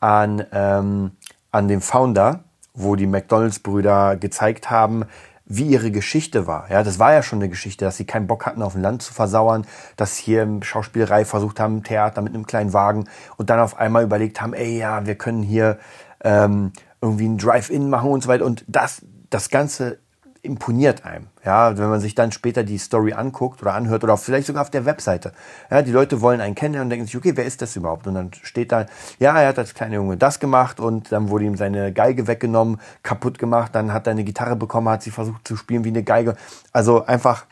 an, 0.00 0.44
ähm, 0.52 1.12
an 1.50 1.68
den 1.68 1.80
Founder, 1.80 2.44
wo 2.74 2.96
die 2.96 3.06
McDonalds-Brüder 3.06 4.16
gezeigt 4.16 4.70
haben, 4.70 5.04
wie 5.46 5.64
ihre 5.64 5.90
Geschichte 5.90 6.46
war. 6.46 6.70
Ja, 6.70 6.82
das 6.82 6.98
war 6.98 7.12
ja 7.12 7.22
schon 7.22 7.38
eine 7.38 7.48
Geschichte, 7.48 7.84
dass 7.84 7.96
sie 7.96 8.06
keinen 8.06 8.26
Bock 8.26 8.46
hatten, 8.46 8.62
auf 8.62 8.72
dem 8.72 8.82
Land 8.82 9.02
zu 9.02 9.12
versauern, 9.12 9.66
dass 9.96 10.16
sie 10.16 10.24
hier 10.24 10.42
im 10.42 10.62
Schauspielerei 10.62 11.24
versucht 11.24 11.60
haben, 11.60 11.82
Theater 11.82 12.22
mit 12.22 12.34
einem 12.34 12.46
kleinen 12.46 12.72
Wagen 12.72 13.04
und 13.36 13.50
dann 13.50 13.60
auf 13.60 13.78
einmal 13.78 14.04
überlegt 14.04 14.40
haben, 14.40 14.54
ey, 14.54 14.78
ja, 14.78 15.06
wir 15.06 15.16
können 15.16 15.42
hier 15.42 15.78
ähm, 16.22 16.72
irgendwie 17.00 17.28
ein 17.28 17.36
Drive-In 17.36 17.90
machen 17.90 18.10
und 18.10 18.22
so 18.22 18.28
weiter. 18.28 18.46
Und 18.46 18.64
das, 18.66 19.02
das 19.28 19.50
Ganze 19.50 19.98
imponiert 20.44 21.04
einem. 21.04 21.26
Ja, 21.44 21.76
wenn 21.76 21.88
man 21.88 22.00
sich 22.00 22.14
dann 22.14 22.32
später 22.32 22.62
die 22.62 22.78
Story 22.78 23.12
anguckt 23.12 23.62
oder 23.62 23.74
anhört 23.74 24.04
oder 24.04 24.16
vielleicht 24.16 24.46
sogar 24.46 24.62
auf 24.62 24.70
der 24.70 24.84
Webseite. 24.84 25.32
Ja, 25.70 25.82
die 25.82 25.90
Leute 25.90 26.20
wollen 26.20 26.40
einen 26.40 26.54
kennenlernen 26.54 26.86
und 26.86 26.90
denken 26.90 27.06
sich, 27.06 27.16
okay, 27.16 27.32
wer 27.34 27.44
ist 27.44 27.62
das 27.62 27.76
überhaupt? 27.76 28.06
Und 28.06 28.14
dann 28.14 28.30
steht 28.42 28.72
da, 28.72 28.86
ja, 29.18 29.38
er 29.38 29.48
hat 29.48 29.58
als 29.58 29.74
kleiner 29.74 29.96
Junge 29.96 30.16
das 30.16 30.40
gemacht 30.40 30.80
und 30.80 31.12
dann 31.12 31.28
wurde 31.28 31.44
ihm 31.44 31.56
seine 31.56 31.92
Geige 31.92 32.26
weggenommen, 32.26 32.80
kaputt 33.02 33.38
gemacht, 33.38 33.74
dann 33.74 33.92
hat 33.92 34.06
er 34.06 34.12
eine 34.12 34.24
Gitarre 34.24 34.56
bekommen, 34.56 34.88
hat 34.88 35.02
sie 35.02 35.10
versucht 35.10 35.46
zu 35.46 35.56
spielen 35.56 35.84
wie 35.84 35.88
eine 35.88 36.02
Geige. 36.02 36.36
Also 36.72 37.04
einfach 37.04 37.46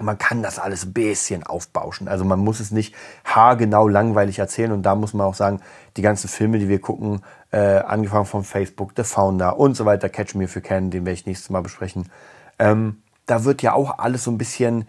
man 0.00 0.18
kann 0.18 0.42
das 0.42 0.58
alles 0.58 0.84
ein 0.84 0.92
bisschen 0.92 1.44
aufbauschen. 1.44 2.08
Also 2.08 2.24
man 2.24 2.40
muss 2.40 2.60
es 2.60 2.70
nicht 2.70 2.94
haargenau 3.24 3.86
langweilig 3.88 4.38
erzählen. 4.38 4.72
Und 4.72 4.82
da 4.82 4.94
muss 4.94 5.14
man 5.14 5.26
auch 5.26 5.34
sagen, 5.34 5.60
die 5.96 6.02
ganzen 6.02 6.28
Filme, 6.28 6.58
die 6.58 6.68
wir 6.68 6.80
gucken, 6.80 7.22
äh, 7.52 7.78
angefangen 7.78 8.26
von 8.26 8.42
Facebook, 8.42 8.92
The 8.96 9.04
Founder 9.04 9.58
und 9.58 9.76
so 9.76 9.84
weiter, 9.84 10.08
Catch 10.08 10.34
Me 10.34 10.44
If 10.44 10.56
You 10.56 10.62
Can, 10.62 10.90
den 10.90 11.04
werde 11.04 11.14
ich 11.14 11.26
nächstes 11.26 11.50
Mal 11.50 11.62
besprechen. 11.62 12.10
Ähm, 12.58 13.02
da 13.26 13.44
wird 13.44 13.62
ja 13.62 13.72
auch 13.72 13.98
alles 13.98 14.24
so 14.24 14.30
ein 14.30 14.38
bisschen 14.38 14.86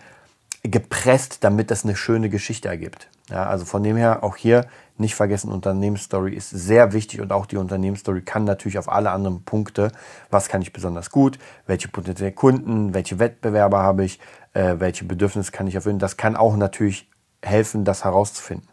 gepresst, 0.63 1.44
damit 1.44 1.70
das 1.70 1.84
eine 1.84 1.96
schöne 1.96 2.30
Geschichte 2.30 2.68
ergibt. 2.68 3.08
Ja, 3.30 3.48
also 3.48 3.65
von 3.65 3.84
dem 3.84 3.98
her 3.98 4.24
auch 4.24 4.36
hier 4.36 4.65
nicht 4.98 5.15
vergessen, 5.15 5.52
Unternehmensstory 5.52 6.34
ist 6.34 6.50
sehr 6.50 6.94
wichtig 6.94 7.22
und 7.22 7.32
auch 7.32 7.46
die 7.46 7.58
Unternehmensstory 7.58 8.22
kann 8.22 8.46
natürlich 8.46 8.78
auf 8.78 8.89
alle 8.89 9.12
anderen 9.12 9.44
Punkte, 9.44 9.91
was 10.30 10.48
kann 10.48 10.62
ich 10.62 10.72
besonders 10.72 11.10
gut, 11.10 11.38
welche 11.68 11.88
potenziellen 11.88 12.36
Kunden, 12.36 12.94
welche 12.94 13.20
Wettbewerber 13.20 13.80
habe 13.80 14.06
ich, 14.06 14.20
äh, 14.56 14.80
welche 14.80 15.06
Bedürfnisse 15.06 15.52
kann 15.52 15.68
ich 15.68 15.76
erfüllen. 15.76 16.00
Das 16.00 16.18
kann 16.18 16.36
auch 16.36 16.56
natürlich 16.56 17.10
helfen, 17.44 17.86
das 17.86 18.04
herauszufinden. 18.04 18.68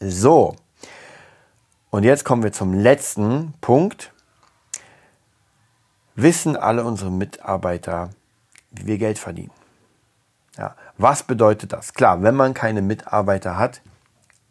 So, 0.00 0.54
und 1.90 2.04
jetzt 2.04 2.24
kommen 2.24 2.42
wir 2.42 2.52
zum 2.52 2.74
letzten 2.74 3.54
Punkt. 3.60 4.12
Wissen 6.14 6.56
alle 6.56 6.84
unsere 6.84 7.10
Mitarbeiter, 7.10 8.10
wie 8.72 8.86
wir 8.86 8.98
Geld 8.98 9.18
verdienen? 9.18 9.52
Ja, 10.56 10.74
was 10.98 11.22
bedeutet 11.22 11.72
das? 11.72 11.94
Klar, 11.94 12.22
wenn 12.22 12.34
man 12.34 12.52
keine 12.52 12.82
Mitarbeiter 12.82 13.56
hat, 13.56 13.80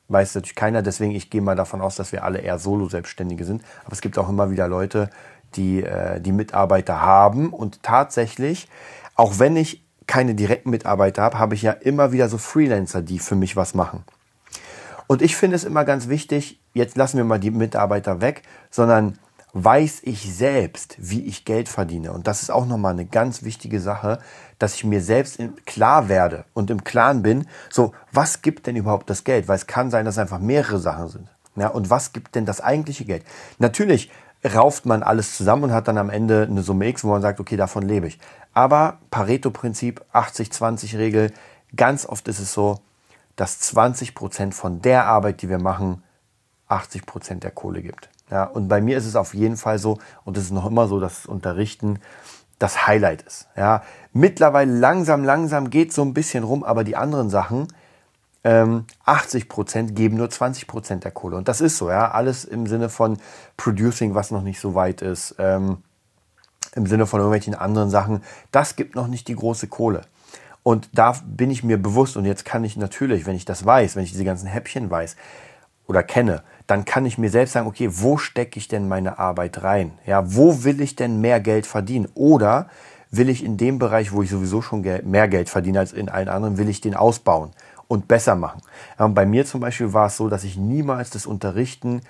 weiß 0.07 0.35
natürlich 0.35 0.55
keiner. 0.55 0.81
Deswegen, 0.81 1.11
ich 1.11 1.29
gehe 1.29 1.41
mal 1.41 1.55
davon 1.55 1.81
aus, 1.81 1.97
dass 1.97 2.13
wir 2.13 2.23
alle 2.23 2.39
eher 2.39 2.57
Solo-Selbstständige 2.57 3.43
sind. 3.43 3.63
Aber 3.83 3.93
es 3.93 4.01
gibt 4.01 4.17
auch 4.17 4.29
immer 4.29 4.49
wieder 4.49 4.67
Leute, 4.67 5.09
die, 5.55 5.83
äh, 5.83 6.21
die 6.21 6.31
Mitarbeiter 6.31 7.01
haben. 7.01 7.53
Und 7.53 7.83
tatsächlich, 7.83 8.69
auch 9.15 9.37
wenn 9.37 9.57
ich 9.57 9.86
keine 10.07 10.35
direkten 10.35 10.69
Mitarbeiter 10.69 11.21
habe, 11.21 11.39
habe 11.39 11.55
ich 11.55 11.61
ja 11.61 11.71
immer 11.71 12.11
wieder 12.11 12.29
so 12.29 12.37
Freelancer, 12.37 13.01
die 13.01 13.19
für 13.19 13.35
mich 13.35 13.55
was 13.55 13.73
machen. 13.73 14.03
Und 15.07 15.21
ich 15.21 15.35
finde 15.35 15.55
es 15.55 15.63
immer 15.63 15.85
ganz 15.85 16.07
wichtig, 16.09 16.59
jetzt 16.73 16.97
lassen 16.97 17.17
wir 17.17 17.23
mal 17.23 17.39
die 17.39 17.51
Mitarbeiter 17.51 18.19
weg, 18.21 18.43
sondern 18.69 19.17
weiß 19.53 20.01
ich 20.03 20.33
selbst, 20.33 20.95
wie 20.99 21.25
ich 21.25 21.45
Geld 21.45 21.69
verdiene. 21.69 22.11
Und 22.11 22.27
das 22.27 22.41
ist 22.41 22.49
auch 22.49 22.65
nochmal 22.65 22.93
eine 22.93 23.05
ganz 23.05 23.43
wichtige 23.43 23.79
Sache, 23.79 24.19
dass 24.59 24.75
ich 24.75 24.83
mir 24.83 25.01
selbst 25.01 25.39
klar 25.65 26.09
werde 26.09 26.45
und 26.53 26.69
im 26.69 26.83
Klaren 26.83 27.21
bin, 27.23 27.47
so, 27.69 27.93
was 28.11 28.41
gibt 28.41 28.67
denn 28.67 28.75
überhaupt 28.75 29.09
das 29.09 29.23
Geld? 29.23 29.47
Weil 29.47 29.55
es 29.55 29.67
kann 29.67 29.89
sein, 29.89 30.05
dass 30.05 30.17
einfach 30.17 30.39
mehrere 30.39 30.79
Sachen 30.79 31.07
sind. 31.07 31.29
Ja, 31.55 31.69
und 31.69 31.89
was 31.89 32.13
gibt 32.13 32.35
denn 32.35 32.45
das 32.45 32.61
eigentliche 32.61 33.05
Geld? 33.05 33.23
Natürlich 33.57 34.11
rauft 34.45 34.85
man 34.85 35.01
alles 35.01 35.35
zusammen 35.35 35.65
und 35.65 35.73
hat 35.73 35.87
dann 35.87 35.97
am 35.97 36.09
Ende 36.09 36.47
eine 36.49 36.61
Summe 36.61 36.87
X, 36.87 37.03
wo 37.03 37.09
man 37.09 37.21
sagt, 37.21 37.39
okay, 37.39 37.57
davon 37.57 37.83
lebe 37.83 38.07
ich. 38.07 38.19
Aber 38.57 38.97
Pareto-Prinzip, 39.11 40.03
80-20-Regel, 40.13 41.31
ganz 41.75 42.07
oft 42.07 42.27
ist 42.27 42.39
es 42.39 42.53
so, 42.53 42.79
dass 43.35 43.59
20 43.59 44.15
Prozent 44.15 44.55
von 44.55 44.81
der 44.81 45.05
Arbeit, 45.05 45.43
die 45.43 45.49
wir 45.49 45.59
machen, 45.59 46.01
80 46.67 47.05
Prozent 47.05 47.43
der 47.43 47.51
Kohle 47.51 47.83
gibt. 47.83 48.09
Ja, 48.31 48.45
und 48.45 48.67
bei 48.67 48.81
mir 48.81 48.97
ist 48.97 49.05
es 49.05 49.15
auf 49.15 49.35
jeden 49.35 49.57
Fall 49.57 49.77
so, 49.77 49.99
und 50.25 50.37
es 50.37 50.45
ist 50.45 50.53
noch 50.53 50.65
immer 50.65 50.87
so, 50.87 50.99
dass 50.99 51.17
das 51.17 51.25
Unterrichten 51.27 51.99
das 52.57 52.87
Highlight 52.87 53.21
ist. 53.21 53.47
Ja, 53.55 53.83
mittlerweile 54.11 54.73
langsam, 54.73 55.23
langsam 55.23 55.69
geht 55.69 55.93
so 55.93 56.01
ein 56.01 56.15
bisschen 56.15 56.43
rum, 56.43 56.63
aber 56.63 56.83
die 56.83 56.95
anderen 56.95 57.29
Sachen, 57.29 57.67
ähm, 58.43 58.85
80 59.05 59.49
Prozent 59.49 59.95
geben 59.95 60.17
nur 60.17 60.31
20 60.31 60.65
Prozent 60.65 61.03
der 61.03 61.11
Kohle. 61.11 61.37
Und 61.37 61.47
das 61.47 61.61
ist 61.61 61.77
so, 61.77 61.91
ja, 61.91 62.09
alles 62.09 62.43
im 62.43 62.65
Sinne 62.65 62.89
von 62.89 63.19
Producing, 63.55 64.15
was 64.15 64.31
noch 64.31 64.41
nicht 64.41 64.59
so 64.59 64.73
weit 64.73 65.03
ist, 65.03 65.35
ähm, 65.37 65.83
im 66.75 66.85
Sinne 66.85 67.05
von 67.05 67.19
irgendwelchen 67.19 67.55
anderen 67.55 67.89
Sachen, 67.89 68.23
das 68.51 68.75
gibt 68.75 68.95
noch 68.95 69.07
nicht 69.07 69.27
die 69.27 69.35
große 69.35 69.67
Kohle. 69.67 70.01
Und 70.63 70.89
da 70.93 71.15
bin 71.25 71.49
ich 71.49 71.63
mir 71.63 71.77
bewusst 71.77 72.17
und 72.17 72.25
jetzt 72.25 72.43
kann 72.43 72.63
ich 72.63 72.75
natürlich, 72.75 73.25
wenn 73.25 73.35
ich 73.35 73.45
das 73.45 73.65
weiß, 73.65 73.95
wenn 73.95 74.03
ich 74.03 74.11
diese 74.11 74.25
ganzen 74.25 74.47
Häppchen 74.47 74.89
weiß 74.89 75.15
oder 75.87 76.03
kenne, 76.03 76.43
dann 76.67 76.83
kann 76.83 77.05
ich 77.05 77.17
mir 77.17 77.29
selbst 77.29 77.53
sagen, 77.53 77.67
okay, 77.67 77.89
wo 77.89 78.17
stecke 78.17 78.59
ich 78.59 78.67
denn 78.67 78.87
meine 78.87 79.17
Arbeit 79.17 79.63
rein? 79.63 79.93
Ja, 80.05 80.35
wo 80.35 80.65
will 80.65 80.81
ich 80.81 80.97
denn 80.97 81.21
mehr 81.21 81.39
Geld 81.39 81.65
verdienen? 81.65 82.09
Oder 82.13 82.67
will 83.09 83.29
ich 83.29 83.43
in 83.43 83.55
dem 83.55 83.79
Bereich, 83.79 84.11
wo 84.11 84.21
ich 84.21 84.29
sowieso 84.29 84.61
schon 84.61 84.81
mehr 84.81 85.29
Geld 85.29 85.49
verdiene 85.49 85.79
als 85.79 85.93
in 85.93 86.09
allen 86.09 86.27
anderen, 86.27 86.57
will 86.57 86.67
ich 86.67 86.81
den 86.81 86.95
ausbauen 86.95 87.51
und 87.87 88.09
besser 88.09 88.35
machen? 88.35 88.61
Bei 88.97 89.25
mir 89.25 89.45
zum 89.45 89.61
Beispiel 89.61 89.93
war 89.93 90.07
es 90.07 90.17
so, 90.17 90.27
dass 90.27 90.43
ich 90.43 90.57
niemals 90.57 91.09
das 91.09 91.25
Unterrichten 91.25 92.01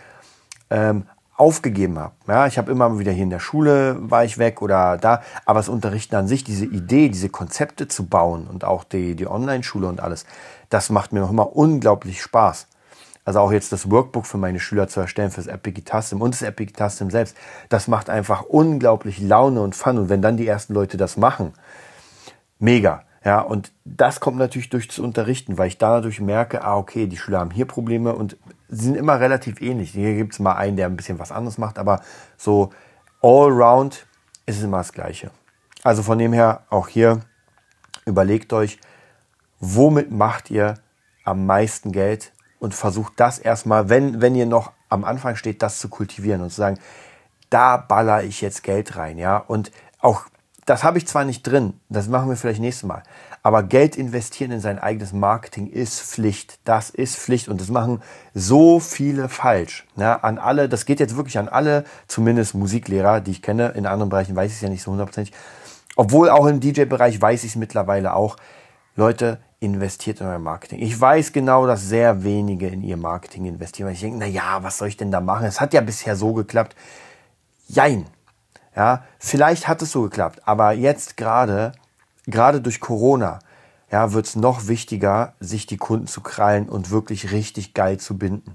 ähm, 0.71 1.05
aufgegeben 1.37 1.99
habe. 1.99 2.13
Ja, 2.27 2.47
ich 2.47 2.57
habe 2.57 2.71
immer 2.71 2.97
wieder 2.97 3.11
hier 3.11 3.23
in 3.23 3.29
der 3.29 3.39
Schule 3.39 3.97
war 3.99 4.25
ich 4.25 4.39
weg 4.39 4.61
oder 4.61 4.97
da, 4.97 5.21
aber 5.45 5.59
das 5.59 5.69
Unterrichten 5.69 6.15
an 6.15 6.27
sich, 6.27 6.43
diese 6.43 6.65
Idee, 6.65 7.09
diese 7.09 7.29
Konzepte 7.29 7.87
zu 7.87 8.07
bauen 8.07 8.47
und 8.47 8.65
auch 8.65 8.83
die, 8.83 9.15
die 9.15 9.27
Online-Schule 9.27 9.87
und 9.87 10.01
alles, 10.01 10.25
das 10.69 10.89
macht 10.89 11.13
mir 11.13 11.19
noch 11.19 11.29
immer 11.29 11.55
unglaublich 11.55 12.21
Spaß. 12.21 12.67
Also 13.23 13.39
auch 13.39 13.51
jetzt 13.51 13.71
das 13.71 13.91
Workbook 13.91 14.25
für 14.25 14.37
meine 14.37 14.59
Schüler 14.59 14.87
zu 14.87 15.01
erstellen, 15.01 15.31
für 15.31 15.43
das 15.43 15.53
System 15.53 16.21
und 16.21 16.31
das 16.31 16.91
System 16.91 17.11
selbst, 17.11 17.35
das 17.69 17.87
macht 17.87 18.09
einfach 18.09 18.43
unglaublich 18.43 19.19
Laune 19.19 19.61
und 19.61 19.75
Fun. 19.75 19.97
Und 19.97 20.09
wenn 20.09 20.21
dann 20.21 20.37
die 20.37 20.47
ersten 20.47 20.73
Leute 20.73 20.97
das 20.97 21.17
machen, 21.17 21.53
mega. 22.57 23.03
Ja, 23.25 23.41
und 23.41 23.73
das 23.83 24.21
kommt 24.21 24.37
natürlich 24.37 24.69
durch 24.69 24.87
das 24.87 24.99
Unterrichten, 24.99 25.57
weil 25.57 25.67
ich 25.67 25.77
dadurch 25.77 26.21
merke, 26.21 26.63
ah, 26.63 26.77
okay, 26.77 27.07
die 27.07 27.17
Schüler 27.17 27.39
haben 27.39 27.51
hier 27.51 27.65
Probleme 27.65 28.15
und 28.15 28.37
sie 28.69 28.85
sind 28.85 28.97
immer 28.97 29.19
relativ 29.19 29.61
ähnlich. 29.61 29.91
Hier 29.91 30.15
gibt 30.15 30.33
es 30.33 30.39
mal 30.39 30.53
einen, 30.53 30.77
der 30.77 30.87
ein 30.87 30.95
bisschen 30.95 31.19
was 31.19 31.31
anderes 31.31 31.57
macht, 31.57 31.79
aber 31.79 32.01
so 32.37 32.71
all 33.21 33.49
round 33.51 34.05
ist 34.45 34.57
es 34.57 34.63
immer 34.63 34.77
das 34.77 34.93
Gleiche. 34.93 35.31
Also 35.83 36.03
von 36.03 36.17
dem 36.17 36.33
her 36.33 36.63
auch 36.69 36.87
hier 36.87 37.21
überlegt 38.05 38.53
euch, 38.53 38.79
womit 39.59 40.11
macht 40.11 40.49
ihr 40.49 40.75
am 41.23 41.45
meisten 41.45 41.91
Geld 41.91 42.31
und 42.59 42.73
versucht 42.73 43.13
das 43.17 43.39
erstmal, 43.39 43.89
wenn, 43.89 44.21
wenn 44.21 44.35
ihr 44.35 44.45
noch 44.45 44.71
am 44.89 45.03
Anfang 45.03 45.35
steht, 45.35 45.61
das 45.61 45.79
zu 45.79 45.89
kultivieren 45.89 46.41
und 46.41 46.49
zu 46.49 46.55
sagen, 46.57 46.79
da 47.49 47.77
baller 47.77 48.23
ich 48.23 48.41
jetzt 48.41 48.63
Geld 48.63 48.95
rein, 48.95 49.17
ja. 49.17 49.37
Und 49.37 49.71
auch, 49.99 50.25
das 50.65 50.83
habe 50.83 50.97
ich 50.97 51.07
zwar 51.07 51.25
nicht 51.25 51.43
drin, 51.43 51.79
das 51.89 52.07
machen 52.07 52.29
wir 52.29 52.37
vielleicht 52.37 52.61
nächstes 52.61 52.87
Mal, 52.87 53.03
aber 53.47 53.63
Geld 53.63 53.95
investieren 53.95 54.51
in 54.51 54.59
sein 54.59 54.77
eigenes 54.77 55.13
Marketing 55.13 55.67
ist 55.67 56.01
Pflicht. 56.01 56.59
Das 56.65 56.89
ist 56.89 57.15
Pflicht 57.15 57.47
und 57.47 57.61
das 57.61 57.69
machen 57.69 58.03
so 58.33 58.81
viele 58.81 59.29
falsch. 59.29 59.87
Ja, 59.95 60.17
an 60.17 60.37
alle, 60.37 60.67
das 60.67 60.85
geht 60.85 60.99
jetzt 60.99 61.15
wirklich 61.15 61.37
an 61.37 61.47
alle, 61.47 61.85
zumindest 62.09 62.55
Musiklehrer, 62.55 63.21
die 63.21 63.31
ich 63.31 63.41
kenne. 63.41 63.69
In 63.69 63.85
anderen 63.85 64.09
Bereichen 64.09 64.35
weiß 64.35 64.51
ich 64.51 64.57
es 64.57 64.61
ja 64.63 64.67
nicht 64.67 64.83
so 64.83 64.91
hundertprozentig. 64.91 65.33
Obwohl 65.95 66.29
auch 66.29 66.45
im 66.45 66.59
DJ-Bereich 66.59 67.21
weiß 67.21 67.45
ich 67.45 67.51
es 67.51 67.55
mittlerweile 67.55 68.15
auch. 68.15 68.35
Leute, 68.97 69.39
investiert 69.61 70.19
in 70.19 70.27
euer 70.27 70.39
Marketing. 70.39 70.81
Ich 70.81 70.99
weiß 70.99 71.31
genau, 71.31 71.65
dass 71.65 71.87
sehr 71.87 72.25
wenige 72.25 72.67
in 72.67 72.83
ihr 72.83 72.97
Marketing 72.97 73.45
investieren, 73.45 73.87
weil 73.87 73.93
ich 73.93 74.01
denke, 74.01 74.17
na 74.17 74.25
ja, 74.25 74.61
was 74.61 74.77
soll 74.77 74.89
ich 74.89 74.97
denn 74.97 75.09
da 75.09 75.21
machen? 75.21 75.45
Es 75.45 75.61
hat 75.61 75.73
ja 75.73 75.79
bisher 75.79 76.17
so 76.17 76.33
geklappt. 76.33 76.75
Jein. 77.69 78.07
Ja, 78.75 79.05
vielleicht 79.19 79.69
hat 79.69 79.81
es 79.81 79.93
so 79.93 80.01
geklappt, 80.01 80.41
aber 80.43 80.73
jetzt 80.73 81.15
gerade, 81.15 81.71
gerade 82.27 82.61
durch 82.61 82.79
Corona, 82.79 83.39
ja, 83.91 84.13
wird 84.13 84.27
es 84.27 84.35
noch 84.35 84.67
wichtiger, 84.67 85.33
sich 85.39 85.65
die 85.65 85.77
Kunden 85.77 86.07
zu 86.07 86.21
krallen 86.21 86.69
und 86.69 86.91
wirklich 86.91 87.31
richtig 87.31 87.73
geil 87.73 87.97
zu 87.97 88.17
binden. 88.17 88.53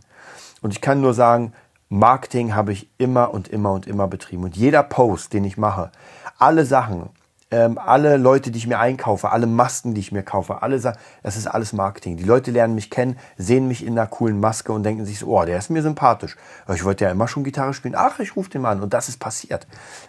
Und 0.60 0.72
ich 0.72 0.80
kann 0.80 1.00
nur 1.00 1.14
sagen, 1.14 1.52
Marketing 1.88 2.54
habe 2.54 2.72
ich 2.72 2.88
immer 2.98 3.34
und 3.34 3.48
immer 3.48 3.72
und 3.72 3.86
immer 3.86 4.08
betrieben. 4.08 4.44
Und 4.44 4.56
jeder 4.56 4.82
Post, 4.82 5.32
den 5.32 5.44
ich 5.44 5.58
mache, 5.58 5.90
alle 6.38 6.64
Sachen, 6.64 7.10
ähm, 7.50 7.76
alle 7.76 8.16
Leute, 8.16 8.50
die 8.50 8.58
ich 8.58 8.66
mir 8.66 8.78
einkaufe, 8.78 9.30
alle 9.30 9.46
Masken, 9.46 9.92
die 9.92 10.00
ich 10.00 10.10
mir 10.10 10.22
kaufe, 10.22 10.62
alle 10.62 10.80
das 10.80 11.36
ist 11.36 11.46
alles 11.46 11.74
Marketing. 11.74 12.16
Die 12.16 12.24
Leute 12.24 12.50
lernen 12.50 12.74
mich 12.74 12.88
kennen, 12.88 13.18
sehen 13.36 13.68
mich 13.68 13.84
in 13.84 13.98
einer 13.98 14.06
coolen 14.06 14.40
Maske 14.40 14.72
und 14.72 14.84
denken 14.84 15.04
sich 15.04 15.18
so, 15.18 15.26
oh, 15.26 15.44
der 15.44 15.58
ist 15.58 15.68
mir 15.68 15.82
sympathisch. 15.82 16.36
Ich 16.72 16.84
wollte 16.84 17.04
ja 17.04 17.10
immer 17.10 17.28
schon 17.28 17.44
Gitarre 17.44 17.74
spielen. 17.74 17.94
Ach, 17.94 18.18
ich 18.20 18.36
rufe 18.36 18.48
den 18.48 18.62
mal 18.62 18.72
an. 18.72 18.82
Und 18.82 18.94
das 18.94 19.10
ist 19.10 19.18
passiert. 19.18 19.66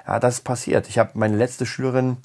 Ja, 0.07 0.19
das 0.19 0.35
ist 0.35 0.43
passiert. 0.45 0.87
Ich 0.87 0.97
habe 0.97 1.11
meine 1.15 1.35
letzte 1.35 1.65
Schülerin, 1.65 2.17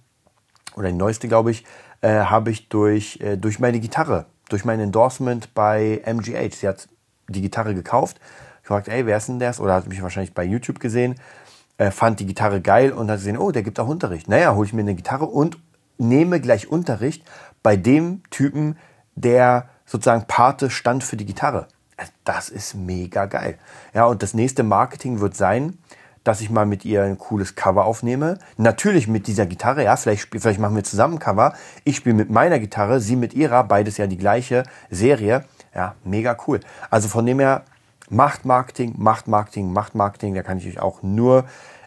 oder 0.79 0.88
die 0.88 0.97
neueste, 0.97 1.29
glaube 1.29 1.51
ich, 1.51 1.64
äh, 2.01 2.21
habe 2.21 2.51
ich 2.51 2.69
durch, 2.69 3.21
äh, 3.21 3.37
durch 3.37 3.59
meine 3.59 3.81
Gitarre, 3.81 4.27
durch 4.49 4.64
mein 4.64 4.81
Endorsement 4.81 5.53
bei 5.55 6.01
MGH. 6.05 6.57
Sie 6.57 6.69
hat 6.69 6.88
die 7.29 7.43
Gitarre 7.43 7.75
gekauft. 7.75 8.21
Ich 8.62 8.69
fragte, 8.69 8.91
ey, 8.93 9.05
wer 9.07 9.17
ist 9.17 9.29
denn 9.29 9.38
das? 9.38 9.61
Oder 9.61 9.75
hat 9.75 9.88
mich 9.88 10.03
wahrscheinlich 10.03 10.35
bei 10.35 10.45
YouTube 10.45 10.81
gesehen 10.81 11.17
äh, 11.79 11.91
fand 11.91 12.21
die 12.21 12.27
Gitarre 12.27 12.61
geil 12.61 12.93
und 12.93 13.11
hat 13.11 13.19
gesehen, 13.19 13.38
oh, 13.38 13.51
der 13.51 13.62
gibt 13.62 13.81
auch 13.81 13.88
Unterricht. 13.88 14.29
Naja, 14.29 14.55
hole 14.55 14.67
ich 14.67 14.73
mir 14.73 14.83
eine 14.83 14.95
Gitarre 14.95 15.25
und 15.25 15.59
nehme 15.97 16.41
gleich 16.41 16.69
Unterricht 16.69 17.25
bei 17.62 17.77
dem 17.77 18.23
Typen, 18.31 18.77
der 19.14 19.69
sozusagen 19.87 20.27
Pate 20.27 20.71
stand 20.71 21.03
für 21.03 21.17
die 21.17 21.25
Gitarre. 21.25 21.67
Das 22.25 22.49
ist 22.49 22.75
mega 22.75 23.27
geil. 23.27 23.59
Ja, 23.95 24.07
und 24.07 24.23
das 24.23 24.35
nächste 24.35 24.62
Marketing 24.62 25.21
wird 25.21 25.35
sein, 25.35 25.79
dass 26.29 26.41
ich 26.43 26.51
mal 26.51 26.67
mit 26.67 26.85
ihr 26.85 27.03
ein 27.03 27.19
cooles 27.19 27.55
Cover 27.55 27.87
aufnehme. 27.87 28.38
Natürlich 28.59 29.09
mit 29.09 29.27
dieser 29.27 29.47
Gitarre, 29.47 29.85
ja, 29.85 29.97
vielleicht, 29.97 30.29
vielleicht 30.31 30.61
machen 30.61 30.77
wir 30.77 30.85
zusammen 30.85 31.19
Cover. 31.19 31.55
Ich 31.85 31.97
spiele 31.97 32.14
mit 32.14 32.31
meiner 32.31 32.59
Gitarre, 32.59 33.01
sie 33.01 33.17
mit 33.17 33.33
ihrer, 33.35 33.64
beides 33.64 33.97
ja 33.97 34.07
die 34.07 34.19
gleiche 34.19 34.64
Serie. 34.91 35.45
Ja, 35.75 35.95
mega 36.05 36.37
cool. 36.47 36.61
Also 36.91 37.09
von 37.09 37.25
dem 37.27 37.41
her, 37.41 37.64
Macht 38.11 38.45
Marketing, 38.47 38.95
macht 38.97 39.29
Marketing, 39.29 39.73
macht 39.73 39.95
Marketing. 39.95 40.35
Da 40.35 40.43
kann 40.43 40.59
ich 40.59 40.67
euch 40.67 40.81
auch 40.81 41.03
nur 41.03 41.45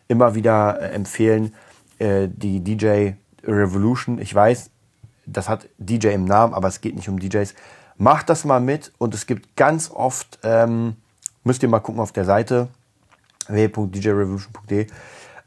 immer 0.07 0.35
wieder 0.35 0.79
äh, 0.79 0.91
empfehlen. 0.91 1.53
Äh, 1.97 2.27
die 2.27 2.59
DJ 2.59 3.13
Revolution. 3.43 4.19
Ich 4.19 4.33
weiß, 4.33 4.69
das 5.25 5.49
hat 5.49 5.67
DJ 5.77 6.09
im 6.09 6.25
Namen, 6.25 6.53
aber 6.53 6.67
es 6.67 6.81
geht 6.81 6.95
nicht 6.95 7.09
um 7.09 7.19
DJs. 7.19 7.53
Macht 7.97 8.29
das 8.29 8.45
mal 8.45 8.59
mit 8.59 8.91
und 8.97 9.13
es 9.13 9.25
gibt 9.25 9.55
ganz 9.55 9.89
oft, 9.89 10.39
ähm, 10.43 10.95
müsst 11.43 11.63
ihr 11.63 11.69
mal 11.69 11.79
gucken 11.79 12.01
auf 12.01 12.11
der 12.11 12.25
Seite 12.25 12.69
www.djrevolution.de 13.51 14.87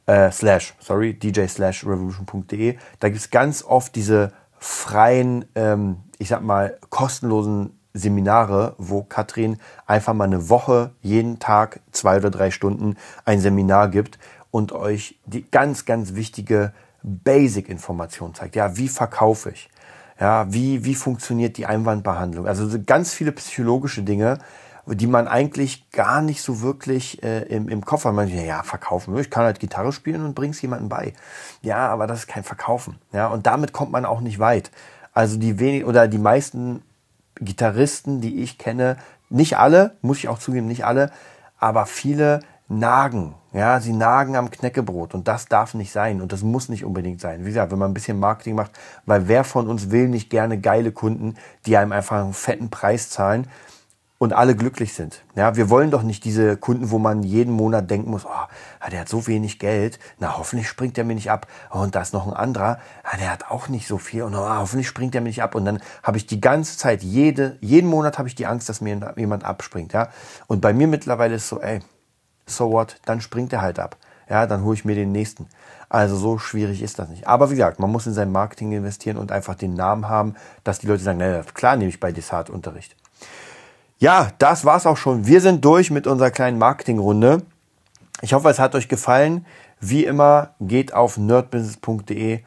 äh, 0.07 0.31
slash, 0.31 0.75
sorry, 0.81 1.15
dj 1.15 1.47
slash 1.49 1.85
revolution.de. 1.85 2.77
Da 3.01 3.09
gibt 3.09 3.21
es 3.21 3.31
ganz 3.31 3.63
oft 3.63 3.95
diese 3.95 4.33
freien, 4.59 5.47
ähm, 5.55 5.97
ich 6.19 6.29
sag 6.29 6.43
mal, 6.43 6.79
kostenlosen 6.91 7.79
Seminare, 7.95 8.75
wo 8.79 9.03
Katrin 9.03 9.59
einfach 9.87 10.15
mal 10.15 10.25
eine 10.25 10.49
Woche, 10.49 10.91
jeden 11.01 11.39
Tag 11.39 11.81
zwei 11.93 12.17
oder 12.17 12.31
drei 12.31 12.51
Stunden 12.51 12.97
ein 13.25 13.41
Seminar 13.41 13.89
gibt 13.89 14.19
und 14.51 14.73
euch 14.73 15.19
die 15.27 15.49
ganz, 15.49 15.85
ganz 15.85 16.15
wichtige 16.15 16.73
Basic-Information 17.03 18.35
zeigt. 18.35 18.57
Ja, 18.57 18.77
wie 18.77 18.89
verkaufe 18.89 19.51
ich? 19.51 19.71
Ja, 20.19 20.53
wie, 20.53 20.85
wie 20.85 20.95
funktioniert 20.95 21.57
die 21.57 21.67
Einwandbehandlung? 21.67 22.47
Also 22.47 22.69
ganz 22.85 23.13
viele 23.13 23.33
psychologische 23.33 24.03
Dinge, 24.03 24.39
die 24.87 25.07
man 25.07 25.29
eigentlich 25.29 25.91
gar 25.91 26.21
nicht 26.21 26.43
so 26.43 26.61
wirklich 26.61 27.23
äh, 27.23 27.43
im, 27.45 27.69
im 27.69 27.85
Kopf 27.85 28.05
hat. 28.05 28.15
Man 28.15 28.29
sagt, 28.29 28.47
ja, 28.47 28.63
verkaufen. 28.63 29.17
Ich 29.19 29.31
kann 29.31 29.45
halt 29.45 29.61
Gitarre 29.61 29.93
spielen 29.93 30.25
und 30.25 30.35
bring's 30.35 30.61
jemandem 30.61 30.89
bei. 30.89 31.15
Ja, 31.63 31.89
aber 31.89 32.07
das 32.07 32.21
ist 32.21 32.27
kein 32.27 32.45
Verkaufen. 32.45 32.99
Ja, 33.13 33.29
und 33.29 33.47
damit 33.47 33.73
kommt 33.73 33.93
man 33.93 34.05
auch 34.05 34.21
nicht 34.21 34.39
weit. 34.39 34.71
Also 35.13 35.39
die 35.39 35.59
wenig 35.59 35.85
oder 35.85 36.09
die 36.09 36.19
meisten 36.19 36.83
Gitarristen, 37.37 38.21
die 38.21 38.43
ich 38.43 38.59
kenne, 38.59 38.97
nicht 39.31 39.59
alle, 39.59 39.97
muss 40.03 40.19
ich 40.19 40.29
auch 40.29 40.39
zugeben, 40.39 40.67
nicht 40.67 40.85
alle, 40.85 41.11
aber 41.59 41.87
viele 41.87 42.41
nagen. 42.69 43.35
Ja, 43.53 43.81
sie 43.81 43.93
nagen 43.93 44.37
am 44.37 44.51
Knäckebrot 44.51 45.15
und 45.15 45.29
das 45.29 45.47
darf 45.47 45.75
nicht 45.75 45.93
sein 45.93 46.21
und 46.21 46.33
das 46.33 46.43
muss 46.43 46.69
nicht 46.69 46.85
unbedingt 46.85 47.21
sein. 47.21 47.45
Wie 47.45 47.49
gesagt, 47.49 47.71
wenn 47.71 47.79
man 47.79 47.91
ein 47.91 47.95
bisschen 47.95 48.19
Marketing 48.19 48.57
macht, 48.57 48.73
weil 49.07 49.29
wer 49.29 49.45
von 49.45 49.69
uns 49.69 49.91
will 49.91 50.09
nicht 50.09 50.31
gerne 50.31 50.59
geile 50.59 50.91
Kunden, 50.93 51.37
die 51.67 51.77
einem 51.77 51.93
einfach 51.93 52.21
einen 52.21 52.35
fetten 52.35 52.71
Preis 52.71 53.11
zahlen 53.11 53.47
und 54.25 54.33
alle 54.33 54.57
glücklich 54.57 54.95
sind. 54.95 55.23
Ja, 55.35 55.55
wir 55.55 55.69
wollen 55.69 55.91
doch 55.91 56.03
nicht 56.03 56.25
diese 56.25 56.57
Kunden, 56.57 56.91
wo 56.91 56.99
man 56.99 57.23
jeden 57.25 57.53
Monat 57.53 57.91
denken 57.91 58.11
muss, 58.11 58.25
oh, 58.25 58.89
der 58.91 59.01
hat 59.01 59.09
so 59.11 59.27
wenig 59.27 59.59
Geld, 59.59 59.99
na 60.19 60.39
hoffentlich 60.39 60.67
springt 60.67 60.97
er 60.97 61.05
mir 61.05 61.15
nicht 61.15 61.31
ab. 61.31 61.47
Oh, 61.71 61.81
und 61.81 61.95
da 61.95 62.01
ist 62.01 62.15
noch 62.15 62.27
ein 62.27 62.33
anderer, 62.33 62.79
ah, 63.03 63.19
der 63.19 63.31
hat 63.31 63.51
auch 63.51 63.69
nicht 63.69 63.87
so 63.87 63.99
viel 63.99 64.23
und 64.23 64.35
oh, 64.35 64.49
hoffentlich 64.49 64.89
springt 64.89 65.15
er 65.15 65.21
mir 65.21 65.29
nicht 65.29 65.43
ab. 65.43 65.55
Und 65.55 65.67
dann 65.67 65.79
habe 66.03 66.17
ich 66.17 66.27
die 66.27 66.41
ganze 66.41 66.79
Zeit, 66.79 67.03
jede, 67.03 67.59
jeden 67.61 67.91
Monat 67.91 68.17
habe 68.17 68.27
ich 68.27 68.35
die 68.35 68.47
Angst, 68.47 68.71
dass 68.71 68.81
mir 68.81 69.13
jemand 69.17 69.45
abspringt. 69.45 69.93
Ja, 69.93 70.09
und 70.47 70.63
bei 70.63 70.73
mir 70.73 70.89
mittlerweile 70.89 71.35
ist 71.35 71.51
so, 71.51 71.61
ey, 71.61 71.81
so 72.47 72.73
what, 72.73 72.97
dann 73.05 73.21
springt 73.21 73.53
er 73.53 73.61
halt 73.61 73.79
ab. 73.79 73.99
Ja, 74.31 74.47
dann 74.47 74.65
hole 74.65 74.75
ich 74.75 74.87
mir 74.87 74.95
den 74.95 75.13
nächsten. 75.13 75.49
Also 75.91 76.17
so 76.17 76.39
schwierig 76.39 76.81
ist 76.81 76.99
das 76.99 77.11
nicht. 77.11 77.29
Aber 77.29 77.51
wie 77.51 77.57
gesagt, 77.57 77.79
man 77.79 77.93
muss 77.93 78.07
in 78.07 78.15
sein 78.15 78.33
Marketing 78.33 78.73
investieren 78.73 79.19
und 79.19 79.31
einfach 79.31 79.55
den 79.55 79.75
Namen 79.75 80.09
haben, 80.09 80.35
dass 80.65 80.79
die 80.79 80.87
Leute 80.87 81.03
sagen, 81.03 81.19
naja, 81.19 81.43
klar 81.53 81.77
nehme 81.77 81.91
ich 81.91 82.01
bei 82.01 82.11
Desart 82.11 82.49
Unterricht. 82.49 82.97
Ja, 83.99 84.31
das 84.39 84.65
war's 84.65 84.87
auch 84.87 84.97
schon. 84.97 85.27
Wir 85.27 85.41
sind 85.41 85.65
durch 85.65 85.91
mit 85.91 86.07
unserer 86.07 86.31
kleinen 86.31 86.59
Marketingrunde. 86.59 87.43
Ich 88.23 88.33
hoffe, 88.35 88.49
es 88.49 88.59
hat 88.59 88.75
euch 88.75 88.89
gefallen. 88.89 89.47
Wie 89.81 90.05
immer, 90.05 90.55
geht 90.61 90.95
auf 90.95 91.19
nerdbusiness.de. 91.19 92.41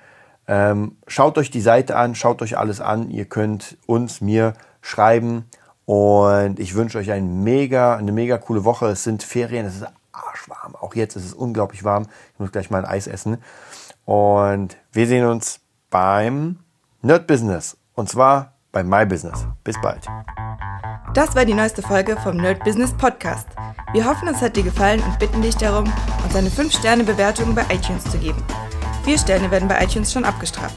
Ähm, 0.48 0.98
schaut 1.08 1.38
euch 1.38 1.52
die 1.52 1.62
Seite 1.62 1.96
an, 1.96 2.16
schaut 2.16 2.42
euch 2.42 2.58
alles 2.58 2.82
an. 2.82 3.10
Ihr 3.10 3.26
könnt 3.26 3.78
uns, 3.86 4.22
mir 4.22 4.54
schreiben. 4.82 5.46
Und 5.86 6.60
ich 6.60 6.76
wünsche 6.76 6.98
euch 6.98 7.12
ein 7.12 7.44
mega, 7.44 7.96
eine 7.96 8.12
mega 8.12 8.38
coole 8.38 8.64
Woche. 8.66 8.88
Es 8.88 9.04
sind 9.04 9.24
Ferien, 9.24 9.66
es 9.66 9.76
ist 9.76 9.88
arschwarm. 10.12 10.76
Auch 10.76 10.96
jetzt 10.96 11.16
ist 11.16 11.26
es 11.26 11.34
unglaublich 11.34 11.84
warm. 11.84 12.08
Ich 12.34 12.40
muss 12.40 12.52
gleich 12.52 12.70
mal 12.70 12.86
ein 12.86 12.92
Eis 12.92 13.08
essen. 13.08 13.38
Und 14.06 14.78
wir 14.92 15.08
sehen 15.08 15.26
uns 15.26 15.60
beim 15.90 16.60
Nerd 17.02 17.28
Business. 17.28 17.78
Und 17.94 18.10
zwar 18.10 18.54
bei 18.72 18.84
My 18.84 19.06
Business. 19.06 19.46
Bis 19.64 19.80
bald. 19.82 20.08
Das 21.18 21.34
war 21.36 21.46
die 21.46 21.56
neueste 21.56 21.82
Folge 21.82 22.16
vom 22.16 22.38
Nerd 22.38 22.64
Business 22.64 22.94
Podcast. 22.94 23.48
Wir 23.92 24.06
hoffen, 24.06 24.28
es 24.28 24.40
hat 24.40 24.56
dir 24.56 24.62
gefallen 24.62 25.02
und 25.02 25.18
bitten 25.18 25.42
dich 25.42 25.56
darum, 25.56 25.92
uns 26.24 26.36
eine 26.36 26.50
5-Sterne-Bewertung 26.50 27.56
bei 27.56 27.64
iTunes 27.74 28.04
zu 28.04 28.20
geben. 28.20 28.38
Vier 29.04 29.18
Sterne 29.18 29.50
werden 29.50 29.68
bei 29.68 29.84
iTunes 29.84 30.14
schon 30.14 30.26
abgestraft. 30.26 30.76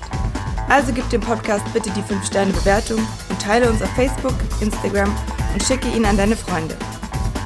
Also 0.70 0.94
gib 0.94 1.07
dem 1.11 1.20
Podcast 1.20 1.70
bitte 1.74 1.90
die 1.90 2.00
5-Sterne-Bewertung 2.00 3.07
und 3.29 3.42
teile 3.42 3.68
uns 3.68 3.83
auf 3.83 3.90
Facebook, 3.90 4.33
Instagram 4.62 5.14
und 5.53 5.62
schicke 5.62 5.88
ihn 5.88 6.07
an 6.07 6.16
deine 6.16 6.37
Freunde. 6.37 6.74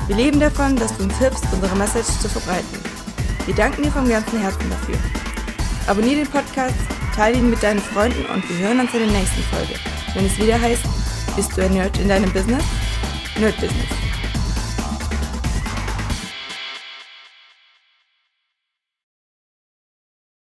Wir 0.06 0.14
leben 0.14 0.38
davon, 0.38 0.76
dass 0.76 0.96
du 0.96 1.02
uns 1.02 1.18
hilfst, 1.18 1.46
unsere 1.52 1.74
Message 1.74 2.20
zu 2.20 2.28
verbreiten. 2.28 2.78
Wir 3.46 3.56
danken 3.56 3.82
dir 3.82 3.90
vom 3.90 4.08
ganzen 4.08 4.40
Herzen 4.40 4.70
dafür. 4.70 4.98
Abonnier 5.88 6.14
den 6.14 6.28
Podcast, 6.28 6.76
teile 7.16 7.38
ihn 7.38 7.50
mit 7.50 7.60
deinen 7.60 7.80
Freunden 7.80 8.24
und 8.26 8.48
wir 8.48 8.68
hören 8.68 8.78
uns 8.78 8.94
in 8.94 9.00
der 9.00 9.18
nächsten 9.18 9.42
Folge, 9.42 9.74
wenn 10.14 10.26
es 10.26 10.38
wieder 10.38 10.60
heißt, 10.60 10.84
bist 11.34 11.56
du 11.56 11.62
ein 11.64 11.72
Nerd 11.72 11.98
in 11.98 12.08
deinem 12.08 12.32
Business? 12.32 12.62
Nu 13.36 13.46
är 13.46 13.52
det 13.52 13.60
Business. 13.60 14.13